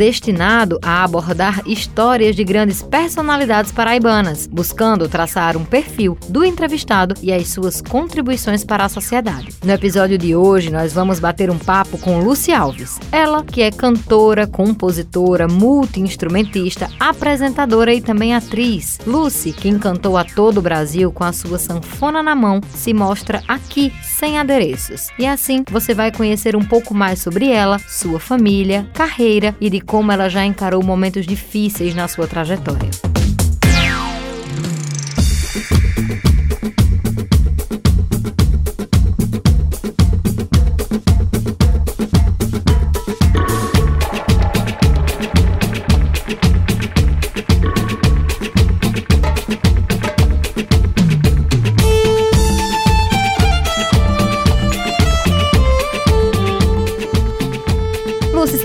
destinado 0.00 0.78
a 0.80 1.04
abordar 1.04 1.60
histórias 1.66 2.34
de 2.34 2.42
grandes 2.42 2.80
personalidades 2.80 3.70
paraibanas, 3.70 4.46
buscando 4.46 5.06
traçar 5.06 5.58
um 5.58 5.64
perfil 5.64 6.16
do 6.26 6.42
entrevistado 6.42 7.14
e 7.20 7.30
as 7.30 7.48
suas 7.48 7.82
contribuições 7.82 8.64
para 8.64 8.86
a 8.86 8.88
sociedade. 8.88 9.54
No 9.62 9.70
episódio 9.70 10.16
de 10.16 10.34
hoje, 10.34 10.70
nós 10.70 10.94
vamos 10.94 11.20
bater 11.20 11.50
um 11.50 11.58
papo 11.58 11.98
com 11.98 12.18
Lucy 12.18 12.50
Alves. 12.50 12.98
Ela, 13.12 13.44
que 13.44 13.60
é 13.60 13.70
cantora, 13.70 14.46
compositora, 14.46 15.46
multi-instrumentista, 15.46 16.88
apresentadora 16.98 17.92
e 17.92 18.00
também 18.00 18.34
atriz. 18.34 18.98
Lucy, 19.06 19.52
que 19.52 19.68
encantou 19.68 20.16
a 20.16 20.24
todo 20.24 20.56
o 20.58 20.62
Brasil 20.62 21.12
com 21.12 21.24
a 21.24 21.32
sua 21.34 21.58
sanfona 21.58 22.22
na 22.22 22.34
mão, 22.34 22.62
se 22.74 22.94
mostra 22.94 23.42
aqui 23.46 23.92
sem 24.02 24.38
adereços. 24.38 25.08
E 25.18 25.26
assim 25.26 25.62
você 25.70 25.92
vai 25.92 26.10
conhecer 26.10 26.56
um 26.56 26.64
pouco 26.64 26.94
mais 26.94 27.18
sobre 27.18 27.50
ela, 27.50 27.78
sua 27.80 28.18
família, 28.18 28.88
carreira 28.94 29.54
e 29.60 29.68
de 29.68 29.89
como 29.90 30.12
ela 30.12 30.28
já 30.28 30.44
encarou 30.44 30.80
momentos 30.84 31.26
difíceis 31.26 31.96
na 31.96 32.06
sua 32.06 32.28
trajetória. 32.28 33.09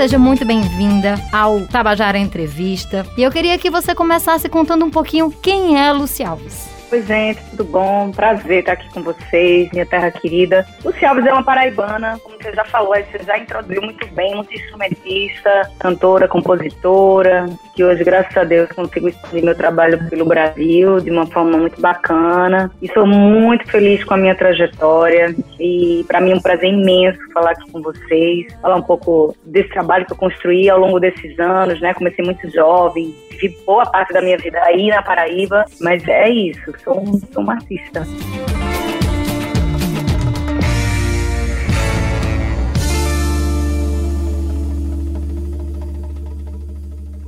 Seja 0.05 0.19
muito 0.19 0.45
bem-vinda 0.45 1.15
ao 1.33 1.61
Tabajara 1.61 2.19
Entrevista. 2.19 3.03
E 3.17 3.23
eu 3.23 3.31
queria 3.31 3.57
que 3.57 3.71
você 3.71 3.95
começasse 3.95 4.47
contando 4.47 4.85
um 4.85 4.91
pouquinho 4.91 5.33
quem 5.41 5.83
é 5.83 5.91
Luci 5.91 6.23
Alves. 6.23 6.74
Oi, 6.91 7.01
gente, 7.01 7.41
tudo 7.49 7.63
bom? 7.63 8.11
Prazer 8.11 8.59
estar 8.59 8.73
aqui 8.73 8.87
com 8.93 9.01
vocês, 9.01 9.69
minha 9.71 9.87
terra 9.87 10.11
querida. 10.11 10.65
Luci 10.83 11.03
Alves 11.03 11.25
é 11.25 11.33
uma 11.33 11.43
paraibana, 11.43 12.19
como 12.23 12.37
você 12.37 12.53
já 12.53 12.63
falou, 12.63 12.93
você 12.93 13.23
já 13.25 13.39
introduziu 13.39 13.81
muito 13.81 14.05
bem, 14.13 14.35
muito 14.35 14.53
instrumentista, 14.53 15.71
cantora, 15.79 16.27
compositora, 16.27 17.47
que 17.75 17.83
hoje, 17.83 18.03
graças 18.03 18.37
a 18.37 18.43
Deus, 18.43 18.69
consigo 18.69 19.09
expandir 19.09 19.43
meu 19.43 19.55
trabalho 19.55 20.07
pelo 20.09 20.25
Brasil 20.25 21.01
de 21.01 21.09
uma 21.09 21.25
forma 21.25 21.57
muito 21.57 21.81
bacana. 21.81 22.71
E 22.79 22.87
sou 22.93 23.07
muito 23.07 23.67
feliz 23.69 24.03
com 24.03 24.13
a 24.13 24.17
minha 24.17 24.35
trajetória. 24.35 25.35
E 25.59 26.05
para 26.07 26.21
mim 26.21 26.31
é 26.31 26.35
um 26.35 26.41
prazer 26.41 26.71
imenso 26.71 27.19
falar 27.33 27.51
aqui 27.51 27.69
com 27.71 27.81
vocês, 27.81 28.45
falar 28.61 28.75
um 28.75 28.83
pouco 28.83 29.35
desse 29.43 29.69
trabalho 29.69 30.05
que 30.05 30.13
eu 30.13 30.17
construí 30.17 30.69
ao 30.69 30.79
longo 30.79 30.99
desses 30.99 31.37
anos, 31.39 31.81
né? 31.81 31.95
Comecei 31.95 32.23
muito 32.23 32.49
jovem, 32.51 33.13
vivi 33.31 33.57
boa 33.65 33.85
parte 33.85 34.13
da 34.13 34.21
minha 34.21 34.37
vida 34.37 34.61
aí 34.63 34.87
na 34.87 35.01
Paraíba, 35.01 35.65
mas 35.81 36.07
é 36.07 36.29
isso, 36.29 36.71
sou, 36.79 36.99
um, 36.99 37.19
sou 37.19 37.43
uma 37.43 37.53
artista. 37.53 38.05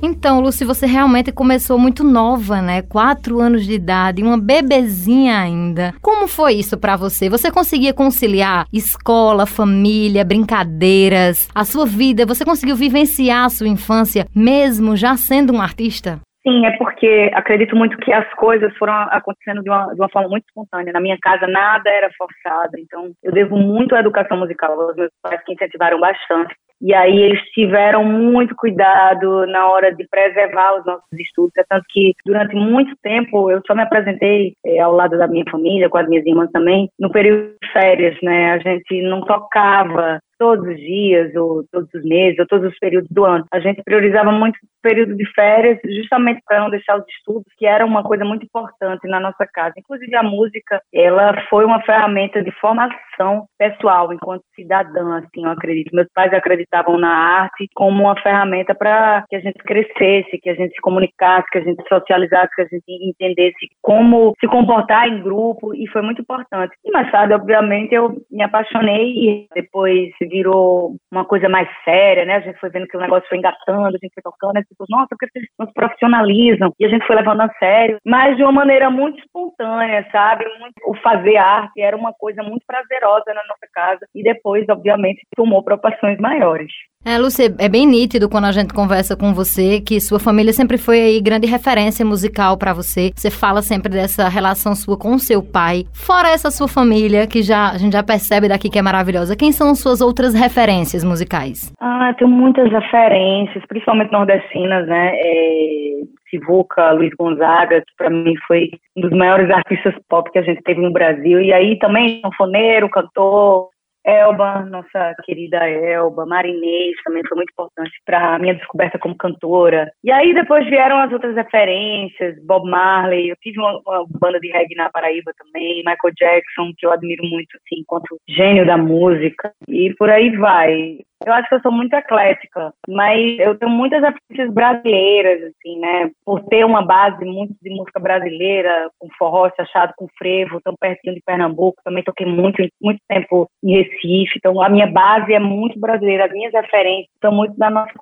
Então, 0.00 0.40
Lucy, 0.40 0.64
você 0.64 0.86
realmente 0.86 1.32
começou 1.32 1.78
muito 1.78 2.04
nova, 2.04 2.62
né? 2.62 2.82
Quatro 2.82 3.40
anos 3.40 3.64
de 3.64 3.74
idade, 3.74 4.22
uma 4.22 4.38
bebezinha 4.38 5.38
ainda. 5.38 5.94
Como 6.00 6.28
foi 6.28 6.54
isso 6.54 6.78
para 6.78 6.96
você? 6.96 7.28
Você 7.28 7.50
conseguia 7.50 7.92
conciliar 7.92 8.66
escola, 8.72 9.44
família, 9.44 10.24
brincadeiras, 10.24 11.48
a 11.54 11.64
sua 11.64 11.84
vida? 11.84 12.24
Você 12.26 12.44
conseguiu 12.44 12.76
vivenciar 12.76 13.44
a 13.44 13.48
sua 13.48 13.68
infância 13.68 14.26
mesmo 14.34 14.96
já 14.96 15.16
sendo 15.16 15.52
um 15.52 15.60
artista? 15.60 16.20
Sim, 16.48 16.64
é 16.64 16.70
porque 16.78 17.30
acredito 17.34 17.76
muito 17.76 17.98
que 17.98 18.10
as 18.10 18.26
coisas 18.34 18.74
foram 18.78 18.94
acontecendo 18.94 19.62
de 19.62 19.68
uma, 19.68 19.92
de 19.92 20.00
uma 20.00 20.08
forma 20.08 20.30
muito 20.30 20.46
espontânea. 20.46 20.94
Na 20.94 21.00
minha 21.00 21.18
casa 21.20 21.46
nada 21.46 21.90
era 21.90 22.08
forçado, 22.16 22.72
então 22.78 23.12
eu 23.22 23.32
devo 23.32 23.58
muito 23.58 23.94
à 23.94 24.00
educação 24.00 24.38
musical. 24.38 24.78
Os 24.78 24.96
meus 24.96 25.10
pais 25.22 25.42
que 25.44 25.52
incentivaram 25.52 26.00
bastante. 26.00 26.54
E 26.80 26.94
aí 26.94 27.20
eles 27.20 27.42
tiveram 27.50 28.02
muito 28.04 28.54
cuidado 28.56 29.46
na 29.48 29.68
hora 29.68 29.94
de 29.94 30.06
preservar 30.08 30.78
os 30.78 30.86
nossos 30.86 31.18
estudos, 31.18 31.52
é 31.58 31.64
tanto 31.68 31.84
que 31.88 32.12
durante 32.24 32.54
muito 32.54 32.94
tempo 33.02 33.50
eu 33.50 33.60
só 33.66 33.74
me 33.74 33.82
apresentei 33.82 34.54
é, 34.64 34.78
ao 34.78 34.92
lado 34.92 35.18
da 35.18 35.26
minha 35.26 35.44
família, 35.50 35.88
com 35.88 35.98
as 35.98 36.08
minhas 36.08 36.24
irmãs 36.24 36.50
também, 36.52 36.88
no 36.98 37.10
período 37.10 37.56
de 37.60 37.72
férias, 37.72 38.16
né? 38.22 38.52
A 38.52 38.58
gente 38.58 39.02
não 39.02 39.22
tocava 39.22 40.20
todos 40.38 40.66
os 40.66 40.76
dias, 40.76 41.34
ou 41.34 41.64
todos 41.70 41.88
os 41.92 42.04
meses, 42.04 42.38
ou 42.38 42.46
todos 42.46 42.70
os 42.70 42.78
períodos 42.78 43.08
do 43.10 43.24
ano. 43.24 43.44
A 43.52 43.60
gente 43.60 43.82
priorizava 43.82 44.30
muito 44.30 44.56
o 44.56 44.82
período 44.82 45.16
de 45.16 45.24
férias, 45.32 45.78
justamente 45.84 46.40
para 46.46 46.60
não 46.60 46.70
deixar 46.70 46.96
os 46.96 47.04
estudos, 47.08 47.52
que 47.56 47.66
era 47.66 47.84
uma 47.84 48.02
coisa 48.02 48.24
muito 48.24 48.44
importante 48.44 49.06
na 49.08 49.20
nossa 49.20 49.46
casa. 49.46 49.74
Inclusive 49.76 50.14
a 50.14 50.22
música, 50.22 50.80
ela 50.92 51.34
foi 51.48 51.64
uma 51.64 51.80
ferramenta 51.82 52.42
de 52.42 52.50
formação 52.52 53.46
pessoal, 53.58 54.12
enquanto 54.12 54.42
cidadã, 54.54 55.18
assim, 55.18 55.44
eu 55.44 55.50
acredito. 55.50 55.94
Meus 55.94 56.08
pais 56.14 56.32
acreditavam 56.32 56.98
na 56.98 57.10
arte 57.10 57.68
como 57.74 58.04
uma 58.04 58.20
ferramenta 58.20 58.74
para 58.74 59.24
que 59.28 59.36
a 59.36 59.40
gente 59.40 59.58
crescesse, 59.58 60.38
que 60.40 60.50
a 60.50 60.54
gente 60.54 60.74
se 60.74 60.80
comunicasse, 60.80 61.50
que 61.50 61.58
a 61.58 61.62
gente 61.62 61.82
socializasse, 61.88 62.54
que 62.54 62.62
a 62.62 62.66
gente 62.66 62.84
entendesse 62.88 63.68
como 63.82 64.34
se 64.40 64.46
comportar 64.46 65.08
em 65.08 65.22
grupo, 65.22 65.74
e 65.74 65.86
foi 65.88 66.02
muito 66.02 66.22
importante. 66.22 66.74
E 66.84 66.90
mais 66.90 67.10
tarde, 67.10 67.34
obviamente, 67.34 67.94
eu 67.94 68.16
me 68.30 68.42
apaixonei 68.42 69.12
e 69.12 69.48
depois 69.54 70.10
virou 70.28 70.96
uma 71.10 71.24
coisa 71.24 71.48
mais 71.48 71.68
séria, 71.84 72.24
né? 72.24 72.36
A 72.36 72.40
gente 72.40 72.58
foi 72.58 72.70
vendo 72.70 72.86
que 72.86 72.96
o 72.96 73.00
negócio 73.00 73.28
foi 73.28 73.38
engatando, 73.38 73.88
a 73.96 73.98
gente 74.02 74.12
foi 74.14 74.22
tocando, 74.22 74.56
as 74.58 74.68
pessoas, 74.68 74.88
nossa, 74.90 75.08
porque 75.10 75.28
vocês 75.28 75.46
nos 75.58 75.72
profissionalizam. 75.72 76.72
E 76.78 76.84
a 76.84 76.88
gente 76.88 77.06
foi 77.06 77.16
levando 77.16 77.40
a 77.40 77.52
sério, 77.58 77.98
mas 78.04 78.36
de 78.36 78.42
uma 78.42 78.52
maneira 78.52 78.90
muito 78.90 79.18
espontânea, 79.18 80.06
sabe? 80.12 80.44
Muito, 80.60 80.74
o 80.86 80.94
fazer 80.96 81.36
arte 81.36 81.80
era 81.80 81.96
uma 81.96 82.12
coisa 82.12 82.42
muito 82.42 82.64
prazerosa 82.66 83.24
na 83.28 83.42
nossa 83.48 83.66
casa 83.72 84.06
e 84.14 84.22
depois, 84.22 84.66
obviamente, 84.68 85.22
tomou 85.36 85.62
proporções 85.62 86.18
maiores. 86.18 86.72
É, 87.08 87.16
Lúcia, 87.16 87.46
é 87.58 87.70
bem 87.70 87.86
nítido 87.86 88.28
quando 88.28 88.44
a 88.44 88.52
gente 88.52 88.74
conversa 88.74 89.16
com 89.16 89.32
você 89.32 89.80
que 89.80 89.98
sua 89.98 90.20
família 90.20 90.52
sempre 90.52 90.76
foi 90.76 91.00
aí 91.00 91.22
grande 91.22 91.46
referência 91.46 92.04
musical 92.04 92.58
para 92.58 92.74
você. 92.74 93.12
Você 93.16 93.30
fala 93.30 93.62
sempre 93.62 93.90
dessa 93.90 94.28
relação 94.28 94.74
sua 94.74 94.98
com 94.98 95.16
seu 95.16 95.42
pai. 95.42 95.84
Fora 95.94 96.28
essa 96.28 96.50
sua 96.50 96.68
família, 96.68 97.26
que 97.26 97.40
já 97.40 97.70
a 97.70 97.78
gente 97.78 97.94
já 97.94 98.02
percebe 98.02 98.46
daqui 98.46 98.68
que 98.68 98.78
é 98.78 98.82
maravilhosa, 98.82 99.34
quem 99.34 99.52
são 99.52 99.74
suas 99.74 100.02
outras 100.02 100.34
referências 100.34 101.02
musicais? 101.02 101.72
Ah, 101.80 102.12
tenho 102.18 102.30
muitas 102.30 102.70
referências, 102.70 103.64
principalmente 103.66 104.12
nordestinas, 104.12 104.86
né? 104.86 105.12
É... 105.14 105.88
Sivuca, 106.28 106.92
Luiz 106.92 107.14
Gonzaga, 107.18 107.80
que 107.80 107.96
para 107.96 108.10
mim 108.10 108.34
foi 108.46 108.68
um 108.94 109.00
dos 109.00 109.12
maiores 109.12 109.50
artistas 109.50 109.94
pop 110.10 110.30
que 110.30 110.38
a 110.38 110.42
gente 110.42 110.60
teve 110.62 110.78
no 110.82 110.92
Brasil. 110.92 111.40
E 111.40 111.54
aí 111.54 111.78
também, 111.78 112.20
sanfoneiro, 112.20 112.90
cantor, 112.90 113.70
Elba, 114.08 114.64
nossa 114.64 115.14
querida 115.24 115.68
Elba, 115.68 116.24
Marinês 116.24 116.96
também 117.04 117.22
foi 117.28 117.36
muito 117.36 117.50
importante 117.50 117.92
para 118.06 118.34
a 118.34 118.38
minha 118.38 118.54
descoberta 118.54 118.98
como 118.98 119.16
cantora. 119.16 119.90
E 120.02 120.10
aí 120.10 120.32
depois 120.32 120.66
vieram 120.68 120.98
as 120.98 121.12
outras 121.12 121.34
referências, 121.36 122.36
Bob 122.44 122.68
Marley, 122.68 123.28
eu 123.28 123.36
tive 123.42 123.60
uma, 123.60 123.78
uma, 123.86 124.06
banda 124.08 124.40
de 124.40 124.50
reggae 124.50 124.74
na 124.74 124.90
Paraíba 124.90 125.32
também, 125.36 125.78
Michael 125.78 126.14
Jackson, 126.16 126.72
que 126.76 126.86
eu 126.86 126.92
admiro 126.92 127.24
muito, 127.24 127.56
assim, 127.56 127.80
enquanto 127.80 128.18
gênio 128.28 128.66
da 128.66 128.76
música, 128.78 129.52
e 129.68 129.94
por 129.98 130.08
aí 130.08 130.34
vai. 130.36 130.98
Eu 131.26 131.32
acho 131.32 131.48
que 131.48 131.54
eu 131.56 131.60
sou 131.60 131.72
muito 131.72 131.92
eclética, 131.94 132.72
mas 132.88 133.38
eu 133.40 133.58
tenho 133.58 133.70
muitas 133.70 134.00
referências 134.00 134.54
brasileiras, 134.54 135.42
assim, 135.42 135.78
né? 135.80 136.10
Por 136.24 136.44
ter 136.44 136.64
uma 136.64 136.82
base 136.82 137.24
muito 137.24 137.54
de 137.60 137.70
música 137.70 137.98
brasileira, 137.98 138.90
com 138.98 139.08
forró, 139.18 139.50
achado 139.58 139.92
com 139.96 140.06
frevo, 140.16 140.60
tão 140.60 140.74
pertinho 140.76 141.14
de 141.14 141.20
Pernambuco. 141.20 141.82
Também 141.84 142.04
toquei 142.04 142.26
muito, 142.26 142.62
muito 142.80 143.00
tempo 143.08 143.50
em 143.64 143.76
Recife. 143.76 144.34
Então, 144.36 144.62
a 144.62 144.68
minha 144.68 144.86
base 144.86 145.34
é 145.34 145.40
muito 145.40 145.78
brasileira. 145.78 146.26
As 146.26 146.32
minhas 146.32 146.52
referências 146.52 147.10
são 147.20 147.32
muito 147.32 147.56
da 147.58 147.68
nossa 147.68 147.92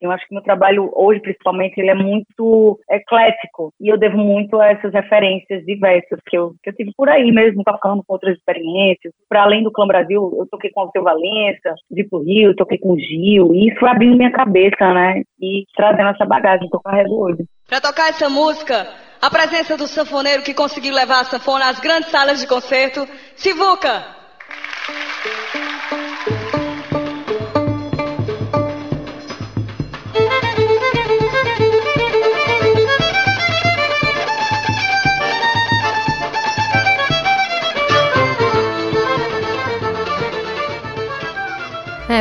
Eu 0.00 0.10
acho 0.10 0.26
que 0.26 0.34
meu 0.34 0.42
trabalho 0.42 0.90
hoje, 0.94 1.20
principalmente, 1.20 1.78
ele 1.78 1.90
é 1.90 1.94
muito 1.94 2.78
eclético. 2.90 3.72
E 3.80 3.88
eu 3.88 3.98
devo 3.98 4.16
muito 4.16 4.60
a 4.60 4.68
essas 4.68 4.92
referências 4.92 5.64
diversas 5.64 6.18
que 6.26 6.36
eu, 6.36 6.54
que 6.62 6.70
eu 6.70 6.74
tive 6.74 6.92
por 6.96 7.08
aí 7.08 7.30
mesmo, 7.32 7.64
tocando 7.64 8.02
com 8.06 8.12
outras 8.12 8.36
experiências. 8.36 9.12
Para 9.28 9.42
além 9.42 9.62
do 9.62 9.72
Clã 9.72 9.86
Brasil, 9.86 10.34
eu 10.38 10.46
toquei 10.50 10.70
com 10.70 10.84
o 10.84 10.90
Seu 10.90 11.02
Valença, 11.02 11.74
de 11.90 12.04
pro 12.04 12.22
Rio, 12.22 12.54
toquei 12.54 12.78
com 12.78 12.96
Gil, 12.96 13.54
e 13.54 13.68
isso 13.68 13.84
abrindo 13.86 14.16
minha 14.16 14.32
cabeça, 14.32 14.92
né? 14.92 15.22
E 15.40 15.64
trazendo 15.74 16.10
essa 16.10 16.24
bagagem 16.24 16.68
que 16.68 16.76
eu 16.76 16.80
carrego 16.80 17.24
hoje. 17.24 17.44
Para 17.68 17.80
tocar 17.80 18.08
essa 18.10 18.28
música, 18.28 18.86
a 19.20 19.30
presença 19.30 19.76
do 19.76 19.86
sanfoneiro 19.86 20.42
que 20.42 20.54
conseguiu 20.54 20.94
levar 20.94 21.20
a 21.20 21.24
sanfona 21.24 21.68
às 21.68 21.80
grandes 21.80 22.10
salas 22.10 22.40
de 22.40 22.46
concerto, 22.46 23.06
Sivuca! 23.36 24.20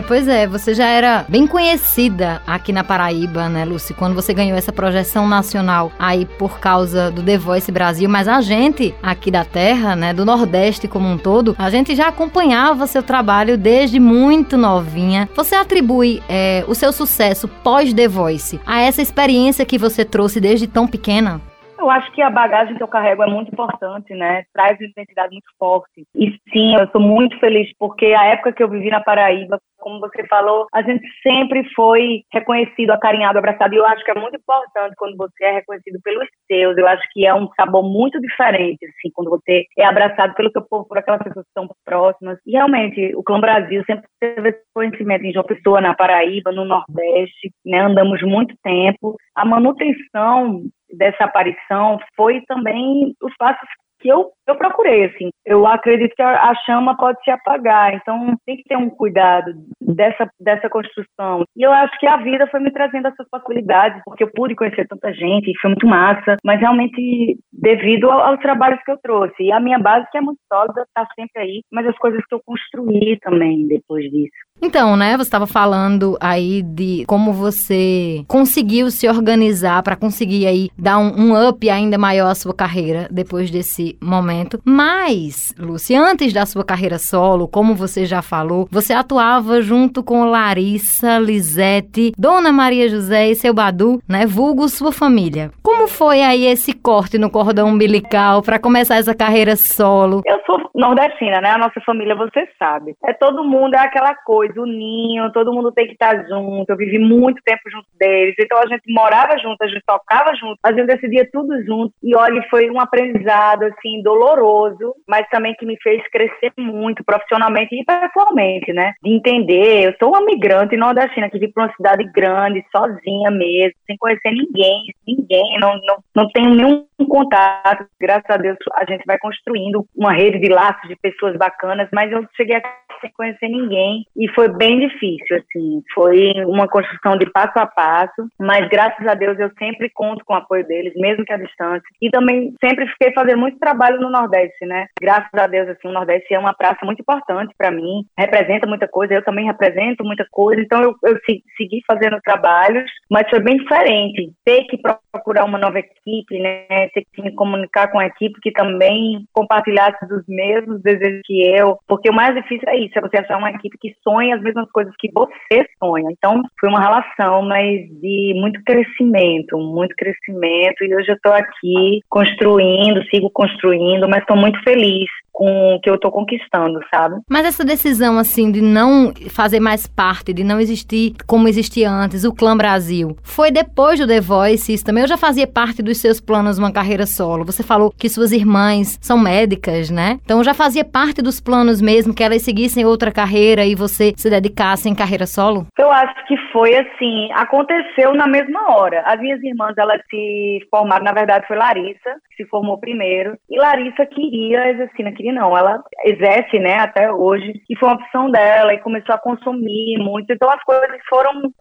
Pois 0.07 0.27
é, 0.27 0.47
você 0.47 0.73
já 0.73 0.87
era 0.87 1.25
bem 1.29 1.45
conhecida 1.45 2.41
aqui 2.47 2.73
na 2.73 2.83
Paraíba, 2.83 3.47
né, 3.47 3.63
Lucy? 3.63 3.93
Quando 3.93 4.15
você 4.15 4.33
ganhou 4.33 4.57
essa 4.57 4.71
projeção 4.71 5.27
nacional 5.27 5.91
aí 5.99 6.25
por 6.25 6.59
causa 6.59 7.11
do 7.11 7.21
The 7.21 7.37
Voice 7.37 7.71
Brasil, 7.71 8.09
mas 8.09 8.27
a 8.27 8.41
gente 8.41 8.95
aqui 9.03 9.29
da 9.29 9.45
terra, 9.45 9.95
né, 9.95 10.13
do 10.13 10.25
Nordeste 10.25 10.87
como 10.87 11.07
um 11.07 11.17
todo, 11.17 11.55
a 11.59 11.69
gente 11.69 11.95
já 11.95 12.07
acompanhava 12.07 12.87
seu 12.87 13.03
trabalho 13.03 13.57
desde 13.57 13.99
muito 13.99 14.57
novinha. 14.57 15.29
Você 15.35 15.55
atribui 15.55 16.23
é, 16.27 16.63
o 16.67 16.73
seu 16.73 16.91
sucesso 16.91 17.47
pós 17.47 17.93
The 17.93 18.07
Voice 18.07 18.59
a 18.65 18.81
essa 18.81 19.01
experiência 19.01 19.65
que 19.65 19.77
você 19.77 20.03
trouxe 20.03 20.39
desde 20.39 20.65
tão 20.65 20.87
pequena? 20.87 21.41
Eu 21.79 21.89
acho 21.89 22.11
que 22.11 22.21
a 22.21 22.29
bagagem 22.29 22.75
que 22.75 22.83
eu 22.83 22.87
carrego 22.89 23.23
é 23.23 23.27
muito 23.27 23.53
importante, 23.53 24.13
né? 24.13 24.43
Traz 24.53 24.77
uma 24.77 24.87
identidade 24.87 25.31
muito 25.31 25.47
forte. 25.57 26.05
E 26.13 26.37
sim, 26.51 26.75
eu 26.75 26.85
sou 26.91 26.99
muito 26.99 27.39
feliz 27.39 27.71
porque 27.79 28.07
a 28.07 28.25
época 28.25 28.51
que 28.51 28.61
eu 28.61 28.69
vivi 28.69 28.89
na 28.89 28.99
Paraíba, 28.99 29.57
como 29.77 30.01
você 30.01 30.27
falou, 30.27 30.67
a 30.73 30.81
gente 30.81 31.07
sempre 31.23 31.63
foi 31.73 32.23
reconhecido, 32.33 32.91
acarinhado, 32.91 33.39
abraçado. 33.39 33.73
E 33.73 33.77
eu 33.77 33.85
acho 33.85 34.03
que 34.03 34.11
é 34.11 34.19
muito 34.19 34.35
importante 34.35 34.93
quando 34.97 35.15
você 35.15 35.45
é 35.45 35.51
reconhecido 35.53 36.01
pelos 36.03 36.27
seus. 36.51 36.77
Eu 36.77 36.85
acho 36.85 37.01
que 37.13 37.25
é 37.25 37.33
um 37.33 37.47
sabor 37.55 37.83
muito 37.83 38.19
diferente, 38.19 38.85
assim, 38.85 39.09
quando 39.13 39.29
você 39.29 39.63
é 39.77 39.85
abraçado 39.85 40.33
pelo 40.33 40.51
seu 40.51 40.61
povo, 40.61 40.85
por 40.85 40.97
aquelas 40.97 41.23
pessoas 41.23 41.45
que 41.45 41.49
estão 41.49 41.73
próximas. 41.85 42.37
E 42.45 42.51
realmente, 42.51 43.15
o 43.15 43.23
Clã 43.23 43.39
Brasil 43.39 43.81
sempre 43.85 44.05
teve 44.19 44.49
esse 44.49 44.63
conhecimento 44.73 45.23
em 45.23 45.31
João 45.31 45.45
Pessoa, 45.45 45.79
na 45.79 45.95
Paraíba, 45.95 46.51
no 46.51 46.65
Nordeste, 46.65 47.51
né? 47.65 47.79
Andamos 47.79 48.21
muito 48.21 48.53
tempo. 48.61 49.15
A 49.33 49.45
manutenção 49.45 50.63
dessa 50.93 51.25
aparição 51.25 51.99
foi 52.15 52.41
também 52.41 53.15
os 53.21 53.35
passos 53.37 53.67
que 53.99 54.09
eu, 54.09 54.31
eu 54.47 54.55
procurei, 54.55 55.05
assim. 55.05 55.29
Eu 55.45 55.65
acredito 55.67 56.15
que 56.15 56.21
a, 56.21 56.49
a, 56.49 56.55
chama 56.65 56.95
pode 56.97 57.21
se 57.23 57.31
apagar, 57.31 57.93
então 57.93 58.35
tem 58.45 58.57
que 58.57 58.63
ter 58.63 58.77
um 58.77 58.89
cuidado 58.89 59.51
dessa, 59.81 60.29
dessa 60.39 60.69
construção. 60.69 61.43
E 61.55 61.63
eu 61.63 61.71
acho 61.71 61.97
que 61.99 62.07
a 62.07 62.17
vida 62.17 62.47
foi 62.47 62.59
me 62.59 62.71
trazendo 62.71 63.07
essas 63.07 63.27
possibilidades, 63.29 64.01
porque 64.05 64.23
eu 64.23 64.31
pude 64.33 64.55
conhecer 64.55 64.87
tanta 64.87 65.13
gente, 65.13 65.53
foi 65.61 65.71
muito 65.71 65.87
massa, 65.87 66.37
mas 66.43 66.59
realmente 66.59 67.37
devido 67.51 68.09
ao, 68.09 68.21
aos 68.21 68.39
trabalhos 68.39 68.81
que 68.83 68.91
eu 68.91 68.97
trouxe. 69.01 69.43
E 69.43 69.51
a 69.51 69.59
minha 69.59 69.79
base, 69.79 70.07
que 70.11 70.17
é 70.17 70.21
muito 70.21 70.39
sólida, 70.51 70.83
está 70.83 71.07
sempre 71.15 71.41
aí, 71.41 71.61
mas 71.71 71.85
as 71.87 71.97
coisas 71.97 72.21
que 72.27 72.35
eu 72.35 72.41
construí 72.45 73.17
também 73.19 73.67
depois 73.67 74.09
disso. 74.09 74.49
Então, 74.61 74.97
né, 74.97 75.15
você 75.15 75.23
estava 75.23 75.47
falando 75.47 76.17
aí 76.19 76.61
de 76.61 77.05
como 77.07 77.31
você 77.31 78.23
conseguiu 78.27 78.91
se 78.91 79.07
organizar 79.07 79.81
para 79.83 79.95
conseguir 79.95 80.47
aí 80.47 80.69
dar 80.77 80.99
um, 80.99 81.31
um, 81.31 81.49
up 81.49 81.69
ainda 81.69 81.97
maior 81.97 82.29
à 82.29 82.35
sua 82.35 82.53
carreira 82.53 83.07
depois 83.09 83.49
desse 83.49 83.88
momento. 84.01 84.59
Mas, 84.63 85.53
Lucy, 85.57 85.95
antes 85.95 86.33
da 86.33 86.45
sua 86.45 86.63
carreira 86.63 86.99
solo, 86.99 87.47
como 87.47 87.75
você 87.75 88.05
já 88.05 88.21
falou, 88.21 88.67
você 88.69 88.93
atuava 88.93 89.61
junto 89.61 90.03
com 90.03 90.25
Larissa, 90.25 91.17
Lisete, 91.17 92.13
Dona 92.17 92.51
Maria 92.51 92.89
José 92.89 93.29
e 93.29 93.35
seu 93.35 93.53
Badu, 93.53 94.01
né, 94.07 94.25
vulgo 94.25 94.67
sua 94.67 94.91
família. 94.91 95.51
Como 95.63 95.87
foi 95.87 96.21
aí 96.21 96.45
esse 96.45 96.73
corte 96.73 97.17
no 97.17 97.29
cordão 97.29 97.69
umbilical 97.69 98.41
para 98.41 98.59
começar 98.59 98.97
essa 98.97 99.15
carreira 99.15 99.55
solo? 99.55 100.21
Eu 100.25 100.39
sou 100.45 100.68
nordestina, 100.79 101.41
né? 101.41 101.51
A 101.51 101.57
nossa 101.57 101.79
família, 101.81 102.15
você 102.15 102.47
sabe. 102.57 102.95
É 103.05 103.13
todo 103.13 103.43
mundo, 103.43 103.75
é 103.75 103.79
aquela 103.79 104.15
coisa 104.15 104.59
o 104.61 104.65
ninho, 104.65 105.31
todo 105.31 105.53
mundo 105.53 105.71
tem 105.71 105.85
que 105.85 105.93
estar 105.93 106.25
junto. 106.27 106.69
Eu 106.69 106.77
vivi 106.77 106.97
muito 106.97 107.41
tempo 107.43 107.61
junto 107.69 107.87
deles. 107.99 108.35
Então 108.39 108.57
a 108.57 108.67
gente 108.67 108.83
morava 108.91 109.37
junto, 109.37 109.61
a 109.61 109.67
gente 109.67 109.83
tocava 109.85 110.33
junto, 110.35 110.57
a 110.63 110.71
gente 110.71 110.87
decidia 110.87 111.27
tudo 111.31 111.61
junto. 111.63 111.93
E 112.01 112.15
olha, 112.15 112.41
foi 112.49 112.69
um 112.69 112.79
aprendizado 112.79 113.63
assim 113.63 114.01
doloroso, 114.01 114.95
mas 115.07 115.27
também 115.29 115.53
que 115.55 115.65
me 115.65 115.77
fez 115.81 116.01
crescer 116.09 116.51
muito 116.57 117.03
profissionalmente 117.03 117.75
e 117.75 117.83
pessoalmente, 117.83 118.71
né? 118.73 118.93
De 119.03 119.11
entender, 119.11 119.87
eu 119.87 119.93
sou 119.99 120.09
uma 120.09 120.25
migrante 120.25 120.77
nordestina 120.77 121.29
que 121.29 121.39
vim 121.39 121.51
para 121.51 121.65
uma 121.65 121.75
cidade 121.75 122.03
grande, 122.11 122.63
sozinha 122.71 123.31
mesmo, 123.31 123.73
sem 123.85 123.97
conhecer 123.97 124.31
ninguém, 124.31 124.83
ninguém, 125.05 125.59
não, 125.59 125.73
não, 125.83 125.97
não 126.15 126.27
tenho 126.29 126.53
nenhum 126.53 126.85
contato. 127.07 127.85
Graças 127.99 128.29
a 128.29 128.37
Deus 128.37 128.57
a 128.75 128.85
gente 128.85 129.03
vai 129.05 129.17
construindo 129.17 129.85
uma 129.95 130.13
rede 130.13 130.39
de 130.39 130.49
de 130.87 130.95
pessoas 130.95 131.37
bacanas, 131.37 131.89
mas 131.91 132.11
eu 132.11 132.27
cheguei 132.35 132.55
aqui 132.55 132.69
sem 133.01 133.11
conhecer 133.11 133.47
ninguém 133.47 134.05
e 134.15 134.27
foi 134.29 134.47
bem 134.49 134.79
difícil, 134.79 135.37
assim. 135.37 135.81
Foi 135.93 136.31
uma 136.45 136.67
construção 136.67 137.17
de 137.17 137.29
passo 137.31 137.57
a 137.57 137.65
passo, 137.65 138.27
mas 138.39 138.67
graças 138.69 139.05
a 139.07 139.13
Deus 139.13 139.39
eu 139.39 139.51
sempre 139.57 139.89
conto 139.89 140.23
com 140.25 140.33
o 140.33 140.37
apoio 140.37 140.65
deles, 140.65 140.93
mesmo 140.95 141.25
que 141.25 141.33
à 141.33 141.37
distância. 141.37 141.83
E 142.01 142.09
também 142.09 142.53
sempre 142.63 142.87
fiquei 142.87 143.13
fazendo 143.13 143.39
muito 143.39 143.59
trabalho 143.59 143.99
no 143.99 144.09
Nordeste, 144.09 144.65
né? 144.65 144.87
Graças 145.01 145.33
a 145.33 145.47
Deus, 145.47 145.69
assim, 145.69 145.87
o 145.87 145.93
Nordeste 145.93 146.33
é 146.33 146.39
uma 146.39 146.53
praça 146.53 146.85
muito 146.85 147.01
importante 147.01 147.53
para 147.57 147.71
mim, 147.71 148.05
representa 148.17 148.67
muita 148.67 148.87
coisa, 148.87 149.13
eu 149.13 149.23
também 149.23 149.45
represento 149.45 150.03
muita 150.03 150.25
coisa, 150.31 150.61
então 150.61 150.81
eu, 150.81 150.95
eu 151.05 151.17
segui 151.57 151.81
fazendo 151.87 152.19
trabalhos, 152.23 152.89
mas 153.09 153.29
foi 153.29 153.39
bem 153.39 153.57
diferente. 153.57 154.31
Ter 154.45 154.63
que 154.65 154.77
procurar 155.11 155.45
uma 155.45 155.57
nova 155.57 155.79
equipe, 155.79 156.39
né? 156.39 156.89
Ter 156.93 157.03
que 157.13 157.21
me 157.21 157.33
comunicar 157.33 157.91
com 157.91 157.99
a 157.99 158.05
equipe 158.05 158.39
que 158.41 158.51
também 158.51 159.25
compartilhasse 159.33 160.07
dos 160.07 160.23
mesmos 160.27 160.81
desejos 160.81 161.21
que 161.25 161.41
eu, 161.55 161.77
porque 161.87 162.09
o 162.09 162.13
mais 162.13 162.35
difícil 162.35 162.67
é 162.67 162.77
isso, 162.77 162.88
é 162.97 163.01
você 163.01 163.17
achar 163.17 163.37
uma 163.37 163.51
equipe 163.51 163.77
que 163.79 163.95
sonha 164.03 164.35
as 164.35 164.41
mesmas 164.41 164.69
coisas 164.71 164.93
que 164.97 165.09
você 165.13 165.65
sonha. 165.77 166.09
Então, 166.11 166.41
foi 166.59 166.69
uma 166.69 166.81
relação, 166.81 167.41
mas 167.43 167.81
de 168.01 168.33
muito 168.35 168.61
crescimento, 168.63 169.57
muito 169.57 169.95
crescimento. 169.95 170.83
E 170.83 170.95
hoje 170.95 171.09
eu 171.09 171.15
estou 171.15 171.33
aqui 171.33 172.01
construindo, 172.09 173.03
sigo 173.09 173.29
construindo, 173.29 174.07
mas 174.07 174.21
estou 174.21 174.37
muito 174.37 174.61
feliz 174.63 175.09
com 175.39 175.75
o 175.75 175.79
que 175.79 175.89
eu 175.89 175.97
tô 175.97 176.11
conquistando, 176.11 176.81
sabe? 176.93 177.15
Mas 177.29 177.45
essa 177.45 177.63
decisão, 177.63 178.17
assim, 178.19 178.51
de 178.51 178.61
não 178.61 179.13
fazer 179.29 179.61
mais 179.61 179.87
parte, 179.87 180.33
de 180.33 180.43
não 180.43 180.59
existir 180.59 181.13
como 181.25 181.47
existia 181.47 181.89
antes, 181.89 182.25
o 182.25 182.35
Clã 182.35 182.57
Brasil, 182.57 183.15
foi 183.23 183.49
depois 183.49 183.97
do 183.97 184.05
The 184.05 184.19
Voice 184.19 184.73
isso 184.73 184.83
também? 184.83 185.03
Eu 185.03 185.07
já 185.07 185.17
fazia 185.17 185.47
parte 185.47 185.81
dos 185.81 185.97
seus 185.97 186.19
planos 186.19 186.57
uma 186.57 186.73
carreira 186.73 187.05
solo. 187.05 187.45
Você 187.45 187.63
falou 187.63 187.89
que 187.97 188.09
suas 188.09 188.33
irmãs 188.33 188.99
são 189.01 189.17
médicas, 189.17 189.89
né? 189.89 190.19
Então 190.25 190.43
já 190.43 190.53
fazia 190.53 190.83
parte 190.83 191.21
dos 191.21 191.39
planos 191.39 191.81
mesmo 191.81 192.13
que 192.13 192.21
elas 192.21 192.41
seguissem 192.41 192.85
outra 192.85 193.09
carreira 193.09 193.65
e 193.65 193.75
você 193.75 194.11
se 194.17 194.29
dedicasse 194.29 194.89
em 194.89 194.95
carreira 194.95 195.25
solo? 195.25 195.67
Eu 195.79 195.89
acho 195.89 196.27
que 196.27 196.35
foi 196.51 196.75
assim, 196.75 197.29
aconteceu 197.33 198.13
na 198.13 198.27
mesma 198.27 198.75
hora. 198.75 199.03
As 199.05 199.21
minhas 199.21 199.41
irmãs, 199.41 199.73
elas 199.77 200.01
se 200.09 200.59
formaram, 200.69 201.05
na 201.05 201.13
verdade 201.13 201.47
foi 201.47 201.55
Larissa, 201.55 202.11
que 202.29 202.43
se 202.43 202.49
formou 202.49 202.77
primeiro, 202.77 203.37
e 203.49 203.57
Larissa 203.57 204.05
queria 204.05 204.69
exercer, 204.71 205.13
queria 205.13 205.28
não, 205.31 205.57
ela 205.57 205.83
exerce, 206.05 206.59
né, 206.59 206.75
até 206.79 207.11
hoje, 207.11 207.61
e 207.69 207.75
foi 207.77 207.89
uma 207.89 207.95
opção 207.95 208.29
dela, 208.29 208.73
e 208.73 208.79
começou 208.79 209.15
a 209.15 209.19
consumir 209.19 209.97
muito, 209.99 210.31
então 210.31 210.49
as 210.49 210.63
coisas 210.63 210.99
foram, 211.09 211.51